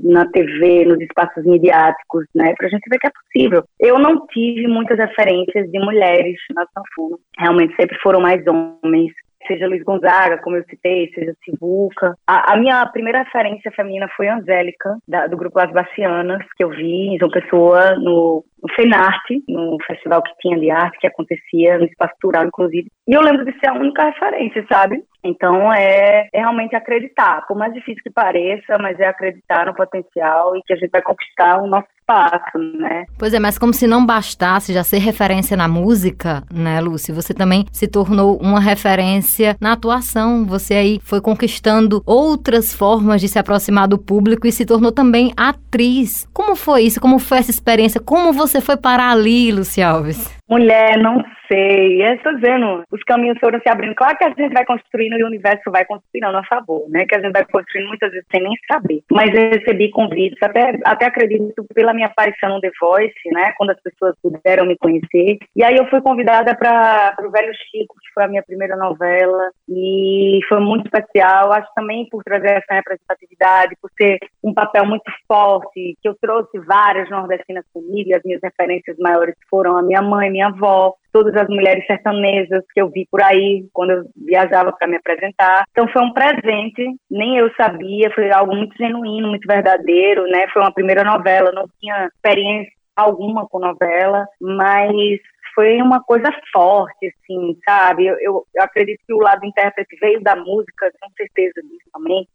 na 0.03 0.25
TV, 0.27 0.85
nos 0.85 0.99
espaços 1.01 1.43
midiáticos, 1.45 2.25
né? 2.33 2.53
Pra 2.57 2.69
gente 2.69 2.87
ver 2.89 2.99
que 2.99 3.07
é 3.07 3.11
possível. 3.11 3.63
Eu 3.79 3.99
não 3.99 4.25
tive 4.27 4.67
muitas 4.67 4.99
referências 5.15 5.71
de 5.71 5.79
mulheres 5.79 6.37
na 6.53 6.65
sanfona. 6.67 7.17
Realmente 7.39 7.75
sempre 7.75 7.97
foram 7.99 8.19
mais 8.19 8.45
homens 8.47 9.13
seja 9.47 9.67
Luiz 9.67 9.83
Gonzaga, 9.83 10.39
como 10.39 10.55
eu 10.55 10.63
citei, 10.65 11.11
seja 11.13 11.35
Sivuca. 11.43 12.15
A, 12.27 12.53
a 12.53 12.57
minha 12.57 12.85
primeira 12.87 13.23
referência 13.23 13.71
feminina 13.71 14.07
foi 14.15 14.27
Angélica, 14.27 14.97
da, 15.07 15.27
do 15.27 15.37
grupo 15.37 15.59
As 15.59 15.71
Bacianas, 15.71 16.43
que 16.57 16.63
eu 16.63 16.69
vi 16.69 17.13
em 17.13 17.17
João 17.17 17.31
Pessoa, 17.31 17.95
no, 17.95 18.43
no 18.65 18.73
FENARTE, 18.73 19.43
no 19.47 19.77
festival 19.85 20.21
que 20.23 20.35
tinha 20.39 20.59
de 20.59 20.71
arte, 20.71 20.97
que 20.99 21.07
acontecia 21.07 21.77
no 21.77 21.85
Espaço 21.85 22.13
Cultural, 22.21 22.47
inclusive. 22.47 22.87
E 23.07 23.13
eu 23.13 23.21
lembro 23.21 23.45
de 23.45 23.57
ser 23.59 23.69
a 23.69 23.73
única 23.73 24.03
referência, 24.03 24.65
sabe? 24.67 25.03
Então 25.23 25.73
é, 25.73 26.29
é, 26.31 26.39
realmente 26.39 26.75
acreditar, 26.75 27.45
por 27.47 27.57
mais 27.57 27.73
difícil 27.73 28.01
que 28.03 28.11
pareça, 28.11 28.77
mas 28.79 28.99
é 28.99 29.07
acreditar 29.07 29.65
no 29.65 29.73
potencial 29.73 30.55
e 30.55 30.61
que 30.63 30.73
a 30.73 30.75
gente 30.75 30.91
vai 30.91 31.01
conquistar 31.01 31.57
o 31.61 31.67
nosso 31.67 31.87
espaço, 31.99 32.59
né? 32.77 33.05
Pois 33.17 33.33
é, 33.33 33.39
mas 33.39 33.57
como 33.57 33.73
se 33.73 33.87
não 33.87 34.05
bastasse 34.05 34.71
já 34.71 34.83
ser 34.83 34.99
referência 34.99 35.57
na 35.57 35.67
música, 35.67 36.43
né, 36.53 36.79
Lúcia? 36.79 37.13
Você 37.15 37.33
também 37.33 37.65
se 37.71 37.87
tornou 37.87 38.37
uma 38.37 38.59
referência 38.59 39.57
na 39.59 39.71
atuação. 39.71 40.45
Você 40.45 40.75
aí 40.75 40.99
foi 41.03 41.19
conquistando 41.19 42.03
outras 42.05 42.75
formas 42.75 43.19
de 43.19 43.27
se 43.27 43.39
aproximar 43.39 43.87
do 43.87 43.97
público 43.97 44.45
e 44.45 44.51
se 44.51 44.65
tornou 44.65 44.91
também 44.91 45.33
atriz. 45.35 46.27
Como 46.31 46.55
foi 46.55 46.83
isso? 46.83 47.01
Como 47.01 47.17
foi 47.17 47.39
essa 47.39 47.49
experiência? 47.49 47.99
Como 47.99 48.31
você 48.31 48.54
foi 48.61 48.77
parar 48.77 49.11
ali, 49.11 49.51
Lúcia 49.51 49.87
Alves? 49.87 50.29
Mulher, 50.47 50.97
não 50.99 51.23
sei. 51.47 52.03
É, 52.03 52.15
estou 52.15 52.35
dizendo, 52.35 52.83
os 52.91 53.01
caminhos 53.03 53.37
foram 53.39 53.59
se 53.59 53.69
abrindo. 53.69 53.95
Claro 53.95 54.17
que 54.17 54.23
a 54.23 54.29
gente 54.29 54.53
vai 54.53 54.65
construindo 54.65 55.17
e 55.17 55.23
o 55.23 55.27
universo 55.27 55.71
vai 55.71 55.85
conspirando 55.85 56.37
a 56.37 56.43
favor, 56.43 56.87
né? 56.89 57.05
Que 57.07 57.15
a 57.15 57.21
gente 57.21 57.33
vai 57.33 57.45
construindo 57.45 57.87
muitas 57.87 58.11
vezes 58.11 58.27
sem 58.31 58.43
nem 58.43 58.53
saber. 58.71 59.01
Mas 59.11 59.33
eu 59.33 59.49
recebi 59.49 59.89
convites, 59.89 60.37
até, 60.41 60.77
até 60.85 61.05
acredito 61.05 61.65
pela 61.73 61.93
minha 61.93 62.07
aparição 62.07 62.49
no 62.49 62.61
The 62.61 62.71
Voice, 62.79 63.13
né? 63.31 63.53
Quando 63.57 63.71
as 63.71 63.81
pessoas 63.81 64.15
puderam 64.21 64.65
me 64.65 64.77
conhecer. 64.77 65.37
E 65.55 65.63
aí 65.63 65.75
eu 65.75 65.87
fui 65.87 66.01
convidada 66.01 66.55
para 66.55 67.15
o 67.25 67.31
Velho 67.31 67.53
Chico, 67.53 67.95
que 67.95 68.13
foi 68.13 68.25
a 68.25 68.27
minha 68.27 68.43
primeira 68.43 68.75
novela. 68.75 69.49
E 69.67 70.39
foi 70.47 70.59
muito 70.59 70.85
especial. 70.85 71.51
Acho 71.53 71.73
também 71.75 72.07
por 72.09 72.23
trazer 72.23 72.51
essa 72.51 72.73
representatividade, 72.73 73.75
por 73.81 73.89
ser 73.97 74.19
um 74.43 74.53
papel 74.53 74.85
muito 74.85 75.11
forte, 75.27 75.97
que 76.01 76.07
eu 76.07 76.15
trouxe 76.21 76.59
várias 76.59 77.09
nordestinas 77.09 77.65
comigo. 77.73 78.09
E 78.09 78.15
as 78.15 78.23
minhas 78.23 78.41
referências 78.43 78.97
maiores 78.99 79.35
foram 79.49 79.77
a 79.77 79.81
minha 79.81 80.01
mãe, 80.01 80.34
minha 80.35 80.47
avó, 80.47 80.93
todas 81.13 81.33
as 81.35 81.47
mulheres 81.47 81.85
sertanejas 81.87 82.63
que 82.73 82.81
eu 82.81 82.89
vi 82.89 83.07
por 83.09 83.21
aí 83.23 83.65
quando 83.71 83.91
eu 83.91 84.03
viajava 84.15 84.73
para 84.73 84.87
me 84.87 84.97
apresentar. 84.97 85.63
Então 85.71 85.87
foi 85.87 86.03
um 86.03 86.11
presente, 86.11 86.83
nem 87.09 87.37
eu 87.37 87.49
sabia, 87.55 88.11
foi 88.13 88.29
algo 88.31 88.53
muito 88.53 88.75
genuíno, 88.77 89.29
muito 89.29 89.47
verdadeiro, 89.47 90.27
né? 90.27 90.45
Foi 90.51 90.61
uma 90.61 90.73
primeira 90.73 91.03
novela, 91.05 91.53
não 91.53 91.65
tinha 91.79 92.07
experiência 92.07 92.75
alguma 92.95 93.47
com 93.47 93.59
novela, 93.59 94.25
mas 94.39 95.19
foi 95.55 95.81
uma 95.81 96.03
coisa 96.03 96.29
forte, 96.51 97.07
assim, 97.07 97.57
sabe? 97.65 98.05
Eu, 98.05 98.17
eu, 98.21 98.45
acredito 98.59 98.99
que 99.07 99.13
o 99.13 99.19
lado 99.19 99.45
intérprete 99.45 99.95
veio 99.99 100.21
da 100.21 100.35
música, 100.35 100.91
com 101.01 101.09
certeza 101.15 101.61
disso 101.63 101.89
também. 101.93 102.27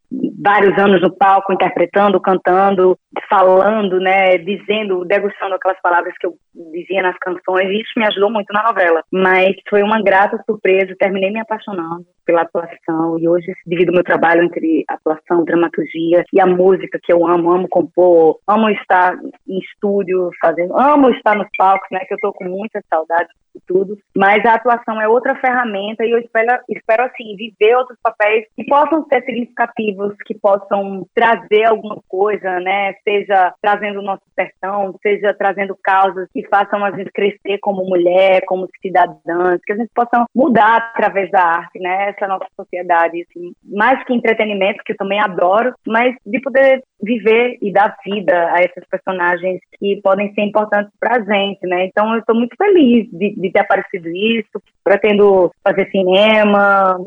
Vários 0.43 0.77
anos 0.79 1.03
no 1.03 1.15
palco, 1.15 1.53
interpretando, 1.53 2.19
cantando, 2.19 2.99
falando, 3.29 4.01
né, 4.01 4.39
dizendo, 4.39 5.05
degustando 5.05 5.55
aquelas 5.55 5.81
palavras 5.83 6.15
que 6.19 6.27
eu 6.27 6.35
dizia 6.73 7.03
nas 7.03 7.17
canções, 7.19 7.69
e 7.69 7.83
isso 7.83 7.93
me 7.97 8.07
ajudou 8.07 8.31
muito 8.31 8.51
na 8.53 8.63
novela. 8.63 9.03
Mas 9.13 9.55
foi 9.69 9.83
uma 9.83 10.03
grata 10.03 10.43
surpresa, 10.47 10.97
terminei 10.99 11.31
me 11.31 11.41
apaixonando 11.41 12.07
pela 12.25 12.43
atuação 12.43 13.19
e 13.19 13.29
hoje 13.29 13.53
divido 13.67 13.93
meu 13.93 14.05
trabalho 14.05 14.45
entre 14.45 14.85
atuação, 14.89 15.45
dramaturgia 15.45 16.25
e 16.33 16.41
a 16.41 16.47
música 16.47 16.99
que 17.03 17.13
eu 17.13 17.27
amo, 17.27 17.51
amo 17.51 17.69
compor, 17.69 18.39
amo 18.49 18.71
estar 18.71 19.19
em 19.49 19.59
estúdio 19.59 20.31
fazendo, 20.41 20.77
amo 20.79 21.11
estar 21.11 21.37
nos 21.37 21.49
palcos, 21.59 21.89
né, 21.91 22.01
que 22.07 22.15
eu 22.15 22.19
tô 22.19 22.33
com 22.33 22.45
muita 22.45 22.81
saudade 22.89 23.10
that 23.11 23.29
tudo, 23.67 23.97
mas 24.17 24.45
a 24.45 24.55
atuação 24.55 25.01
é 25.01 25.09
outra 25.09 25.35
ferramenta 25.37 26.05
e 26.05 26.11
eu 26.11 26.19
espero, 26.19 26.61
espero 26.69 27.05
assim, 27.05 27.37
viver 27.37 27.77
outros 27.77 27.99
papéis 28.03 28.47
que 28.57 28.65
possam 28.65 29.05
ser 29.07 29.23
significativos, 29.25 30.15
que 30.27 30.35
possam 30.35 31.07
trazer 31.15 31.65
alguma 31.65 31.99
coisa, 32.09 32.61
né, 32.61 32.95
seja 33.05 33.55
trazendo 33.61 34.01
o 34.01 34.05
nosso 34.05 34.23
sertão, 34.35 34.95
seja 35.03 35.35
trazendo 35.35 35.77
causas 35.83 36.29
que 36.33 36.47
façam 36.49 36.85
a 36.85 36.91
gente 36.93 37.11
crescer 37.13 37.59
como 37.61 37.85
mulher, 37.85 38.43
como 38.47 38.69
cidadãs, 38.81 39.61
que 39.65 39.73
a 39.73 39.77
gente 39.77 39.91
possa 39.95 40.25
mudar 40.35 40.77
através 40.77 41.31
da 41.31 41.43
arte, 41.43 41.79
né, 41.79 42.11
essa 42.11 42.27
nossa 42.27 42.47
sociedade, 42.57 43.27
assim, 43.29 43.53
mais 43.65 44.03
que 44.05 44.15
entretenimento, 44.15 44.83
que 44.85 44.93
eu 44.93 44.97
também 44.97 45.21
adoro, 45.21 45.75
mas 45.87 46.15
de 46.25 46.41
poder 46.41 46.83
viver 47.03 47.59
e 47.63 47.73
dar 47.73 47.97
vida 48.05 48.53
a 48.53 48.61
esses 48.61 48.85
personagens 48.89 49.61
que 49.79 50.01
podem 50.03 50.33
ser 50.35 50.43
importantes 50.43 50.93
para 50.99 51.17
a 51.17 51.21
gente, 51.21 51.67
né? 51.67 51.87
Então 51.87 52.13
eu 52.13 52.21
estou 52.21 52.35
muito 52.35 52.55
feliz 52.57 53.09
de, 53.11 53.35
de 53.35 53.50
ter 53.51 53.61
aparecido 53.61 54.09
isso, 54.09 54.63
pretendo 54.85 55.51
fazer 55.63 55.89
cinema, 55.91 56.99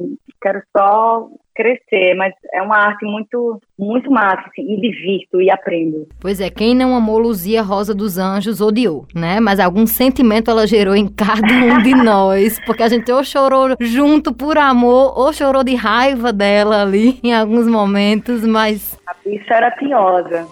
quero 0.41 0.61
só 0.75 1.29
crescer, 1.55 2.15
mas 2.15 2.33
é 2.51 2.61
uma 2.61 2.77
arte 2.77 3.05
muito, 3.05 3.61
muito 3.77 4.11
massa, 4.11 4.43
assim, 4.47 4.73
e 4.73 4.81
divirto 4.81 5.41
e 5.41 5.49
aprendo. 5.49 6.07
Pois 6.19 6.41
é, 6.41 6.49
quem 6.49 6.75
não 6.75 6.95
amou 6.95 7.19
Luzia 7.19 7.61
Rosa 7.61 7.93
dos 7.93 8.17
Anjos 8.17 8.59
odiou, 8.59 9.05
né? 9.13 9.39
Mas 9.39 9.59
algum 9.59 9.85
sentimento 9.85 10.49
ela 10.49 10.65
gerou 10.65 10.95
em 10.95 11.07
cada 11.07 11.47
um 11.47 11.81
de 11.81 11.93
nós, 11.95 12.59
porque 12.65 12.83
a 12.83 12.89
gente 12.89 13.11
ou 13.11 13.23
chorou 13.23 13.75
junto 13.79 14.33
por 14.33 14.57
amor, 14.57 15.13
ou 15.17 15.31
chorou 15.31 15.63
de 15.63 15.75
raiva 15.75 16.33
dela 16.33 16.81
ali 16.81 17.19
em 17.23 17.33
alguns 17.33 17.67
momentos, 17.67 18.45
mas... 18.45 18.99
A 19.07 19.15
bicha 19.23 19.53
era 19.53 19.71
tinhosa. 19.71 20.47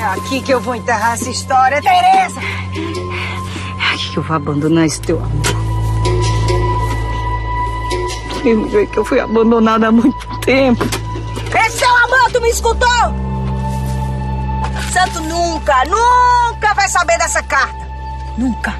É 0.00 0.04
aqui 0.14 0.42
que 0.42 0.52
eu 0.52 0.60
vou 0.60 0.74
enterrar 0.74 1.12
essa 1.12 1.28
história, 1.28 1.80
Tereza! 1.82 2.59
Que 4.10 4.18
eu 4.18 4.22
vou 4.22 4.36
abandonar 4.36 4.86
esse 4.86 5.00
teu 5.00 5.18
amor 5.18 5.70
primo 8.40 8.66
ver 8.68 8.86
que 8.86 8.98
eu 8.98 9.04
fui 9.04 9.20
abandonada 9.20 9.88
há 9.88 9.92
muito 9.92 10.26
tempo. 10.40 10.84
Esse 11.66 11.78
seu 11.78 11.88
amor, 11.88 12.32
tu 12.32 12.40
me 12.40 12.48
escutou? 12.48 12.88
Santo 14.92 15.20
nunca, 15.20 15.84
nunca 15.84 16.74
vai 16.74 16.88
saber 16.88 17.18
dessa 17.18 17.42
carta. 17.42 17.78
Nunca. 18.36 18.74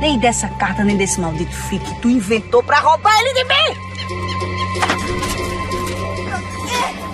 Nem 0.00 0.18
dessa 0.18 0.48
carta, 0.48 0.84
nem 0.84 0.96
desse 0.96 1.20
maldito 1.20 1.54
filho 1.54 1.84
que 1.84 2.00
tu 2.00 2.10
inventou 2.10 2.62
pra 2.62 2.80
roubar 2.80 3.18
ele 3.20 3.32
de 3.34 3.44
mim. 3.44 5.35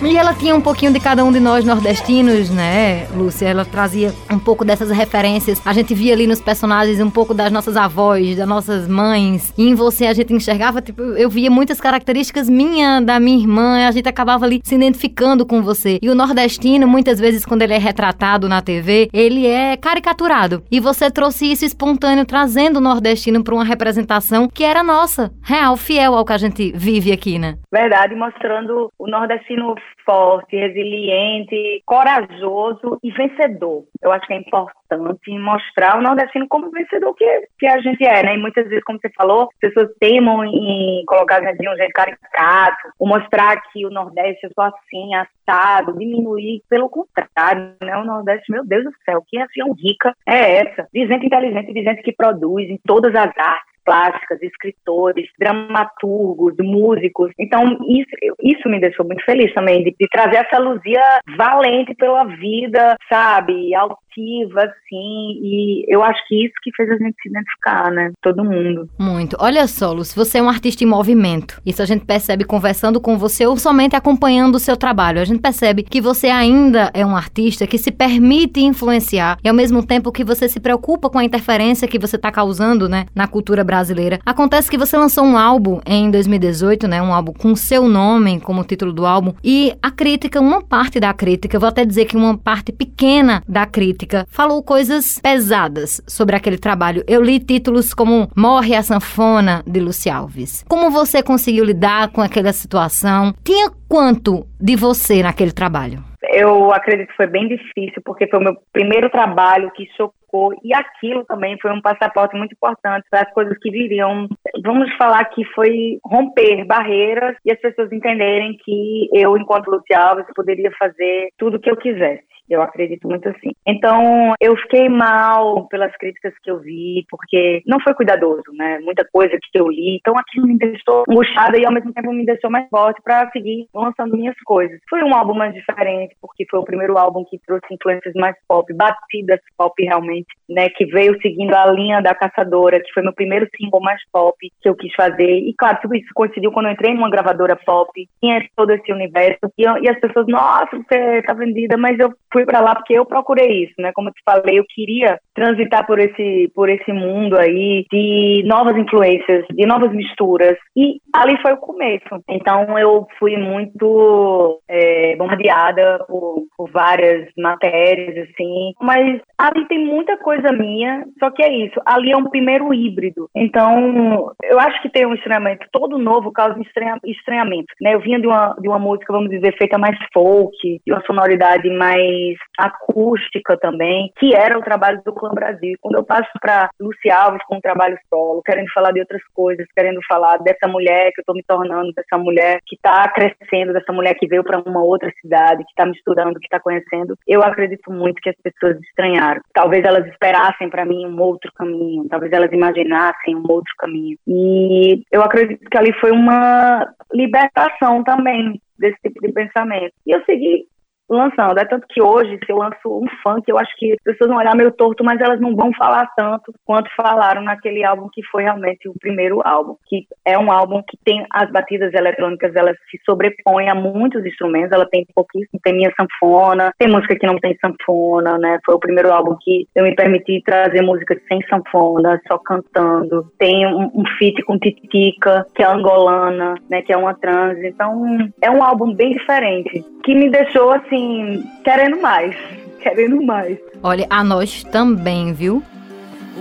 E 0.05 0.17
ela 0.17 0.33
tinha 0.33 0.55
um 0.55 0.61
pouquinho 0.61 0.93
de 0.93 0.99
cada 0.99 1.23
um 1.23 1.31
de 1.31 1.39
nós 1.39 1.65
nordestinos, 1.65 2.49
né, 2.51 3.07
Lúcia? 3.15 3.47
Ela 3.47 3.65
trazia 3.65 4.13
um 4.29 4.37
pouco 4.37 4.63
dessas 4.63 4.91
referências. 4.91 5.65
A 5.65 5.73
gente 5.73 5.95
via 5.95 6.13
ali 6.13 6.27
nos 6.27 6.39
personagens 6.39 6.99
um 6.99 7.09
pouco 7.09 7.33
das 7.33 7.51
nossas 7.51 7.75
avós, 7.75 8.35
das 8.37 8.47
nossas 8.47 8.87
mães. 8.87 9.51
E 9.57 9.67
em 9.67 9.73
você 9.73 10.05
a 10.05 10.13
gente 10.13 10.31
enxergava, 10.31 10.81
tipo, 10.81 11.01
eu 11.01 11.29
via 11.29 11.49
muitas 11.49 11.81
características 11.81 12.47
minha, 12.47 12.99
da 12.99 13.19
minha 13.19 13.39
irmã. 13.39 13.87
A 13.87 13.91
gente 13.91 14.07
acabava 14.07 14.45
ali 14.45 14.61
se 14.63 14.75
identificando 14.75 15.47
com 15.47 15.63
você. 15.63 15.97
E 15.99 16.09
o 16.09 16.15
nordestino, 16.15 16.87
muitas 16.87 17.19
vezes, 17.19 17.45
quando 17.45 17.63
ele 17.63 17.73
é 17.73 17.79
retratado 17.79 18.47
na 18.47 18.61
TV, 18.61 19.09
ele 19.11 19.47
é 19.47 19.75
caricaturado. 19.77 20.63
E 20.69 20.79
você 20.79 21.09
trouxe 21.09 21.51
isso 21.51 21.65
espontâneo, 21.65 22.25
trazendo 22.25 22.77
o 22.77 22.81
nordestino 22.81 23.43
para 23.43 23.55
uma 23.55 23.65
representação 23.65 24.47
que 24.47 24.63
era 24.63 24.83
nossa, 24.83 25.31
real, 25.41 25.75
fiel 25.75 26.13
ao 26.13 26.25
que 26.25 26.33
a 26.33 26.37
gente 26.37 26.71
vive 26.75 27.11
aqui, 27.11 27.39
né? 27.39 27.55
Verdade, 27.71 28.13
mostrando 28.15 28.91
o 28.99 29.07
nordestino 29.07 29.73
forte, 30.05 30.55
resiliente, 30.55 31.81
corajoso 31.85 32.99
e 33.03 33.11
vencedor. 33.11 33.85
Eu 34.01 34.11
acho 34.11 34.25
que 34.27 34.33
é 34.33 34.37
importante 34.37 35.31
mostrar 35.39 35.97
o 35.97 36.01
nordestino 36.01 36.47
como 36.47 36.71
vencedor 36.71 37.13
que, 37.15 37.25
que 37.59 37.67
a 37.67 37.79
gente 37.79 38.03
é, 38.05 38.23
né? 38.23 38.35
E 38.35 38.37
muitas 38.37 38.67
vezes, 38.67 38.83
como 38.83 38.99
você 38.99 39.09
falou, 39.15 39.49
as 39.53 39.59
pessoas 39.59 39.89
temam 39.99 40.43
em 40.45 41.03
colocar 41.05 41.39
de 41.39 41.69
um 41.69 41.75
jeito 41.75 41.93
caricato, 41.93 42.89
ou 42.99 43.07
mostrar 43.07 43.61
que 43.71 43.85
o 43.85 43.89
Nordeste 43.89 44.45
é 44.45 44.49
só 44.53 44.63
assim, 44.63 45.11
assado, 45.15 45.97
diminuir. 45.97 46.61
Pelo 46.69 46.89
contrário, 46.89 47.73
né? 47.81 47.97
O 47.97 48.05
Nordeste, 48.05 48.51
meu 48.51 48.65
Deus 48.65 48.83
do 48.83 48.91
céu, 49.05 49.23
que 49.27 49.37
região 49.37 49.73
rica 49.73 50.15
é 50.27 50.57
essa? 50.57 50.87
De 50.93 51.07
gente 51.07 51.25
inteligente, 51.25 51.73
de 51.73 51.83
gente 51.83 52.01
que 52.01 52.11
produz 52.11 52.69
em 52.69 52.79
todas 52.85 53.13
as 53.15 53.37
artes 53.37 53.72
plásticas, 53.85 54.41
escritores, 54.41 55.27
dramaturgos, 55.37 56.55
músicos. 56.59 57.31
Então, 57.39 57.77
isso, 57.87 58.35
isso 58.41 58.69
me 58.69 58.79
deixou 58.79 59.05
muito 59.05 59.23
feliz 59.25 59.53
também, 59.53 59.83
de, 59.83 59.95
de 59.99 60.07
trazer 60.09 60.37
essa 60.37 60.57
Luzia 60.57 61.01
valente 61.37 61.93
pela 61.95 62.23
vida, 62.23 62.95
sabe? 63.09 63.75
Altiva, 63.75 64.61
assim. 64.61 65.39
E 65.41 65.85
eu 65.87 66.03
acho 66.03 66.19
que 66.27 66.45
isso 66.45 66.53
que 66.63 66.71
fez 66.75 66.89
a 66.89 66.97
gente 66.97 67.15
se 67.21 67.29
identificar, 67.29 67.91
né? 67.91 68.11
Todo 68.21 68.43
mundo. 68.43 68.87
Muito. 68.99 69.35
Olha 69.39 69.67
só, 69.67 69.91
Luz, 69.91 70.13
você 70.13 70.37
é 70.37 70.41
um 70.41 70.49
artista 70.49 70.83
em 70.83 70.87
movimento. 70.87 71.61
Isso 71.65 71.81
a 71.81 71.85
gente 71.85 72.05
percebe 72.05 72.43
conversando 72.43 73.01
com 73.01 73.17
você 73.17 73.45
ou 73.45 73.57
somente 73.57 73.95
acompanhando 73.95 74.55
o 74.55 74.59
seu 74.59 74.77
trabalho. 74.77 75.19
A 75.19 75.25
gente 75.25 75.41
percebe 75.41 75.83
que 75.83 75.99
você 75.99 76.27
ainda 76.27 76.91
é 76.93 77.05
um 77.05 77.15
artista 77.15 77.67
que 77.67 77.77
se 77.77 77.91
permite 77.91 78.61
influenciar 78.61 79.37
e 79.43 79.49
ao 79.49 79.55
mesmo 79.55 79.85
tempo 79.85 80.11
que 80.11 80.23
você 80.23 80.47
se 80.47 80.59
preocupa 80.59 81.09
com 81.09 81.17
a 81.17 81.23
interferência 81.23 81.87
que 81.87 81.99
você 81.99 82.15
está 82.15 82.31
causando, 82.31 82.87
né, 82.87 83.05
na 83.15 83.27
cultura 83.27 83.63
brasileira 83.63 83.72
brasileira. 83.73 84.19
Acontece 84.23 84.69
que 84.69 84.77
você 84.77 84.95
lançou 84.95 85.23
um 85.23 85.35
álbum 85.35 85.79
em 85.83 86.11
2018, 86.11 86.87
né? 86.87 87.01
Um 87.01 87.11
álbum 87.11 87.33
com 87.33 87.55
seu 87.55 87.87
nome 87.87 88.39
como 88.39 88.63
título 88.63 88.93
do 88.93 89.03
álbum 89.03 89.33
e 89.43 89.73
a 89.81 89.89
crítica, 89.89 90.39
uma 90.39 90.61
parte 90.61 90.99
da 90.99 91.11
crítica, 91.11 91.57
vou 91.57 91.69
até 91.69 91.83
dizer 91.83 92.05
que 92.05 92.15
uma 92.15 92.37
parte 92.37 92.71
pequena 92.71 93.41
da 93.47 93.65
crítica 93.65 94.27
falou 94.29 94.61
coisas 94.61 95.19
pesadas 95.19 96.01
sobre 96.05 96.35
aquele 96.35 96.57
trabalho. 96.57 97.03
Eu 97.07 97.23
li 97.23 97.39
títulos 97.39 97.95
como 97.95 98.29
Morre 98.35 98.75
a 98.75 98.83
Sanfona 98.83 99.63
de 99.65 99.79
Luci 99.79 100.07
Alves. 100.07 100.63
Como 100.69 100.91
você 100.91 101.23
conseguiu 101.23 101.65
lidar 101.65 102.09
com 102.09 102.21
aquela 102.21 102.53
situação? 102.53 103.33
Tinha 103.43 103.71
quanto 103.87 104.45
de 104.61 104.75
você 104.75 105.23
naquele 105.23 105.51
trabalho? 105.51 106.12
Eu 106.35 106.73
acredito 106.73 107.09
que 107.09 107.15
foi 107.15 107.27
bem 107.27 107.47
difícil, 107.47 108.01
porque 108.03 108.27
foi 108.27 108.39
o 108.39 108.43
meu 108.43 108.57
primeiro 108.71 109.09
trabalho 109.09 109.71
que 109.71 109.87
chocou, 109.95 110.53
e 110.63 110.73
aquilo 110.73 111.23
também 111.25 111.57
foi 111.61 111.71
um 111.71 111.81
passaporte 111.81 112.35
muito 112.35 112.53
importante 112.53 113.05
para 113.09 113.21
as 113.21 113.33
coisas 113.33 113.57
que 113.59 113.69
viriam. 113.69 114.27
Vamos 114.61 114.93
falar 114.97 115.25
que 115.25 115.43
foi 115.55 115.97
romper 116.05 116.65
barreiras 116.65 117.35
e 117.43 117.51
as 117.51 117.59
pessoas 117.59 117.91
entenderem 117.91 118.55
que 118.63 119.09
eu, 119.13 119.35
enquanto 119.37 119.69
Luci 119.69 119.93
Alves, 119.93 120.25
poderia 120.35 120.71
fazer 120.77 121.29
tudo 121.37 121.57
o 121.57 121.59
que 121.59 121.71
eu 121.71 121.77
quisesse. 121.77 122.33
Eu 122.49 122.61
acredito 122.61 123.07
muito 123.07 123.27
assim. 123.29 123.51
Então, 123.65 124.33
eu 124.39 124.55
fiquei 124.57 124.89
mal 124.89 125.65
pelas 125.69 125.95
críticas 125.97 126.33
que 126.43 126.51
eu 126.51 126.59
vi, 126.59 127.05
porque 127.09 127.63
não 127.65 127.79
foi 127.79 127.93
cuidadoso, 127.93 128.43
né? 128.53 128.79
Muita 128.79 129.07
coisa 129.11 129.37
que 129.41 129.59
eu 129.59 129.69
li. 129.69 129.95
Então, 129.95 130.13
aquilo 130.17 130.47
me 130.47 130.57
deixou 130.57 131.03
angustiada 131.09 131.57
e, 131.57 131.65
ao 131.65 131.71
mesmo 131.71 131.93
tempo, 131.93 132.11
me 132.11 132.25
deixou 132.25 132.51
mais 132.51 132.67
forte 132.69 133.01
para 133.01 133.29
seguir 133.31 133.67
lançando 133.73 134.17
minhas 134.17 134.35
coisas. 134.43 134.79
Foi 134.89 135.01
um 135.03 135.15
álbum 135.15 135.33
mais 135.33 135.53
diferente, 135.53 136.15
porque 136.21 136.45
foi 136.49 136.59
o 136.59 136.65
primeiro 136.65 136.97
álbum 136.97 137.23
que 137.23 137.39
trouxe 137.39 137.73
influências 137.73 138.13
mais 138.15 138.35
pop, 138.47 138.71
batidas 138.73 139.39
pop 139.57 139.73
realmente, 139.81 140.27
né? 140.49 140.69
Que 140.69 140.85
veio 140.85 141.19
seguindo 141.21 141.53
a 141.53 141.65
linha 141.67 142.01
da 142.01 142.13
Caçadora, 142.13 142.81
que 142.81 142.91
foi 142.93 143.03
meu 143.03 143.13
primeiro 143.13 143.47
single 143.55 143.81
mais 143.81 144.01
pop 144.11 144.35
que 144.61 144.69
eu 144.69 144.75
quis 144.75 144.93
fazer. 144.95 145.29
E, 145.29 145.53
claro, 145.57 145.79
tudo 145.81 145.95
isso 145.95 146.07
coincidiu 146.13 146.51
quando 146.51 146.67
eu 146.67 146.73
entrei 146.73 146.93
numa 146.93 147.09
gravadora 147.09 147.55
pop, 147.55 147.91
tinha 148.19 148.45
todo 148.55 148.71
esse 148.71 148.91
universo. 148.91 149.39
E, 149.57 149.63
e 149.63 149.89
as 149.89 149.99
pessoas, 149.99 150.27
nossa, 150.27 150.77
você 150.77 151.21
tá 151.23 151.33
vendida, 151.33 151.77
mas 151.77 151.99
eu 151.99 152.13
fui 152.33 152.45
para 152.45 152.59
lá 152.59 152.75
porque 152.75 152.93
eu 152.93 153.05
procurei 153.05 153.63
isso, 153.63 153.75
né? 153.77 153.91
Como 153.93 154.09
eu 154.09 154.13
te 154.13 154.21
falei, 154.25 154.59
eu 154.59 154.65
queria 154.67 155.19
transitar 155.35 155.85
por 155.85 155.99
esse 155.99 156.51
por 156.53 156.67
esse 156.67 156.91
mundo 156.91 157.37
aí 157.37 157.85
de 157.91 158.43
novas 158.45 158.75
influências, 158.75 159.45
de 159.51 159.65
novas 159.65 159.93
misturas 159.93 160.57
e 160.75 160.99
ali 161.13 161.39
foi 161.41 161.53
o 161.53 161.57
começo. 161.57 162.23
Então 162.27 162.77
eu 162.77 163.07
fui 163.19 163.37
muito 163.37 164.59
é, 164.67 165.15
bombardeada 165.15 166.03
por, 166.07 166.43
por 166.57 166.71
várias 166.71 167.29
matérias 167.37 168.27
assim, 168.27 168.73
mas 168.81 169.21
ali 169.37 169.65
tem 169.67 169.85
muita 169.85 170.17
coisa 170.17 170.51
minha. 170.51 171.05
Só 171.19 171.29
que 171.29 171.43
é 171.43 171.53
isso, 171.53 171.79
ali 171.85 172.11
é 172.11 172.17
um 172.17 172.29
primeiro 172.29 172.73
híbrido. 172.73 173.29
Então 173.35 174.33
eu 174.43 174.59
acho 174.59 174.81
que 174.81 174.89
tem 174.89 175.05
um 175.05 175.13
estranhamento 175.13 175.67
todo 175.71 175.99
novo 175.99 176.31
causa 176.31 176.59
estranha, 176.61 176.97
estranhamento, 177.05 177.73
né? 177.79 177.93
Eu 177.93 177.99
vinha 177.99 178.19
de 178.19 178.27
uma 178.27 178.55
de 178.59 178.67
uma 178.67 178.79
música, 178.79 179.13
vamos 179.13 179.29
dizer, 179.29 179.55
feita 179.57 179.77
mais 179.77 179.97
folk, 180.11 180.57
de 180.85 180.91
uma 180.91 181.03
sonoridade 181.05 181.69
mais 181.69 182.22
acústica 182.57 183.57
também, 183.57 184.11
que 184.17 184.35
era 184.35 184.57
o 184.57 184.63
trabalho 184.63 185.01
do 185.05 185.13
Clã 185.13 185.31
Brasil. 185.31 185.75
Quando 185.81 185.95
eu 185.95 186.03
passo 186.03 186.29
para 186.41 186.69
Luci 186.79 187.09
Alves 187.09 187.41
com 187.47 187.57
um 187.57 187.61
trabalho 187.61 187.97
solo, 188.09 188.41
querendo 188.43 188.71
falar 188.73 188.91
de 188.91 188.99
outras 188.99 189.21
coisas, 189.33 189.65
querendo 189.75 189.99
falar 190.07 190.37
dessa 190.37 190.67
mulher 190.67 191.11
que 191.11 191.19
eu 191.19 191.23
estou 191.23 191.35
me 191.35 191.43
tornando, 191.43 191.93
dessa 191.93 192.17
mulher 192.17 192.59
que 192.65 192.75
está 192.75 193.07
crescendo, 193.09 193.73
dessa 193.73 193.91
mulher 193.91 194.13
que 194.15 194.27
veio 194.27 194.43
para 194.43 194.61
uma 194.65 194.83
outra 194.83 195.11
cidade, 195.21 195.63
que 195.63 195.71
está 195.71 195.85
misturando, 195.85 196.39
que 196.39 196.45
está 196.45 196.59
conhecendo, 196.59 197.17
eu 197.27 197.41
acredito 197.41 197.91
muito 197.91 198.21
que 198.21 198.29
as 198.29 198.37
pessoas 198.37 198.79
estranharam. 198.81 199.41
Talvez 199.53 199.83
elas 199.83 200.05
esperassem 200.07 200.69
para 200.69 200.85
mim 200.85 201.05
um 201.05 201.19
outro 201.21 201.51
caminho, 201.53 202.07
talvez 202.09 202.31
elas 202.31 202.51
imaginassem 202.51 203.35
um 203.35 203.43
outro 203.49 203.73
caminho. 203.77 204.17
E 204.27 205.03
eu 205.11 205.21
acredito 205.21 205.69
que 205.69 205.77
ali 205.77 205.93
foi 205.99 206.11
uma 206.11 206.85
libertação 207.13 208.03
também 208.03 208.59
desse 208.77 208.97
tipo 209.01 209.21
de 209.21 209.31
pensamento. 209.31 209.93
E 210.05 210.11
eu 210.11 210.23
segui 210.25 210.65
lançando. 211.09 211.57
É 211.57 211.65
tanto 211.65 211.85
que 211.87 212.01
hoje, 212.01 212.39
se 212.45 212.51
eu 212.51 212.57
lanço 212.57 212.77
um 212.85 213.05
funk, 213.21 213.43
eu 213.47 213.57
acho 213.57 213.71
que 213.77 213.93
as 213.93 214.03
pessoas 214.03 214.29
vão 214.29 214.39
olhar 214.39 214.55
meio 214.55 214.71
torto, 214.71 215.03
mas 215.03 215.19
elas 215.19 215.39
não 215.39 215.55
vão 215.55 215.71
falar 215.73 216.07
tanto 216.15 216.53
quanto 216.65 216.89
falaram 216.95 217.41
naquele 217.41 217.83
álbum 217.83 218.09
que 218.11 218.23
foi 218.31 218.43
realmente 218.43 218.87
o 218.87 218.93
primeiro 218.99 219.41
álbum, 219.45 219.75
que 219.85 220.05
é 220.25 220.37
um 220.37 220.51
álbum 220.51 220.81
que 220.87 220.97
tem 221.03 221.25
as 221.31 221.51
batidas 221.51 221.93
eletrônicas, 221.93 222.55
elas 222.55 222.75
se 222.89 222.99
sobrepõem 223.05 223.69
a 223.69 223.75
muitos 223.75 224.25
instrumentos, 224.25 224.71
ela 224.71 224.87
tem 224.89 225.05
pouquíssimo, 225.13 225.59
tem 225.63 225.73
minha 225.73 225.93
sanfona, 225.99 226.73
tem 226.77 226.89
música 226.89 227.15
que 227.15 227.27
não 227.27 227.37
tem 227.37 227.57
sanfona, 227.59 228.37
né? 228.37 228.59
Foi 228.65 228.75
o 228.75 228.79
primeiro 228.79 229.11
álbum 229.11 229.35
que 229.41 229.67
eu 229.75 229.83
me 229.83 229.95
permiti 229.95 230.41
trazer 230.45 230.81
músicas 230.81 231.19
sem 231.27 231.41
sanfona, 231.47 232.21
só 232.27 232.37
cantando. 232.37 233.31
Tem 233.37 233.65
um, 233.67 233.91
um 233.93 234.03
feat 234.17 234.41
com 234.43 234.57
Titica, 234.57 235.45
que 235.53 235.63
é 235.63 235.65
angolana, 235.65 236.55
né? 236.69 236.81
Que 236.81 236.93
é 236.93 236.97
uma 236.97 237.13
trans. 237.13 237.57
Então, 237.63 238.29
é 238.41 238.49
um 238.49 238.63
álbum 238.63 238.93
bem 238.93 239.13
diferente, 239.13 239.83
que 240.03 240.15
me 240.15 240.29
deixou 240.29 240.71
assim 240.71 240.92
assim, 240.93 241.43
querendo 241.63 241.99
mais, 241.99 242.35
querendo 242.81 243.21
mais. 243.23 243.57
Olha, 243.81 244.05
a 244.09 244.23
nós 244.23 244.63
também, 244.65 245.33
viu? 245.33 245.63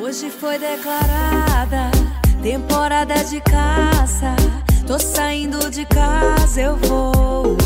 Hoje 0.00 0.30
foi 0.30 0.58
declarada 0.58 1.90
temporada 2.42 3.14
de 3.24 3.40
caça. 3.40 4.34
Tô 4.86 4.98
saindo 4.98 5.70
de 5.70 5.86
casa, 5.86 6.60
eu 6.60 6.76
vou. 6.76 7.56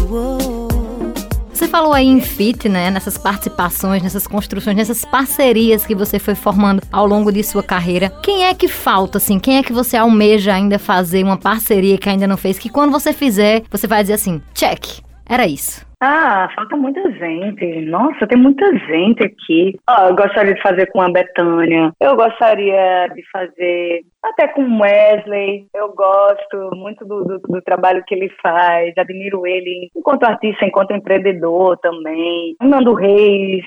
Você 1.53 1.67
falou 1.67 1.95
aí 1.95 2.07
em 2.07 2.21
fit, 2.21 2.69
né? 2.69 2.91
Nessas 2.91 3.17
participações, 3.17 4.03
nessas 4.03 4.27
construções, 4.27 4.77
nessas 4.77 5.05
parcerias 5.05 5.87
que 5.87 5.95
você 5.95 6.19
foi 6.19 6.35
formando 6.35 6.83
ao 6.93 7.07
longo 7.07 7.33
de 7.33 7.43
sua 7.43 7.63
carreira. 7.63 8.11
Quem 8.23 8.45
é 8.45 8.55
que 8.55 8.69
falta, 8.69 9.17
assim? 9.19 9.39
Quem 9.39 9.57
é 9.57 9.63
que 9.63 9.73
você 9.73 9.97
almeja 9.97 10.55
ainda 10.55 10.79
fazer 10.79 11.25
uma 11.25 11.39
parceria 11.39 11.97
que 11.97 12.09
ainda 12.09 12.27
não 12.27 12.37
fez? 12.37 12.59
Que 12.59 12.69
quando 12.69 12.93
você 12.93 13.13
fizer, 13.13 13.63
você 13.71 13.87
vai 13.87 14.03
dizer 14.03 14.15
assim: 14.15 14.43
check, 14.55 15.01
era 15.29 15.47
isso. 15.47 15.87
Ah, 16.01 16.49
falta 16.55 16.77
muita 16.77 17.11
gente. 17.13 17.81
Nossa, 17.87 18.27
tem 18.27 18.39
muita 18.39 18.71
gente 18.79 19.25
aqui. 19.25 19.79
Oh, 19.89 20.09
eu 20.09 20.15
gostaria 20.15 20.55
de 20.55 20.63
fazer 20.63 20.87
com 20.87 21.01
a 21.01 21.11
Betânia. 21.11 21.93
Eu 21.99 22.15
gostaria 22.15 23.09
de 23.15 23.23
fazer 23.33 24.03
até 24.23 24.49
com 24.49 24.63
o 24.63 24.81
Wesley. 24.81 25.67
Eu 25.75 25.95
gosto 25.95 26.71
muito 26.77 27.05
do, 27.05 27.25
do, 27.25 27.39
do, 27.39 27.63
trabalho 27.63 28.05
que 28.07 28.15
ele 28.15 28.31
faz. 28.43 28.93
Admiro 28.99 29.47
ele 29.47 29.91
enquanto 29.97 30.25
artista, 30.25 30.67
enquanto 30.67 30.93
empreendedor 30.93 31.79
também. 31.79 32.55
Nando 32.61 32.93
Reis. 32.93 33.65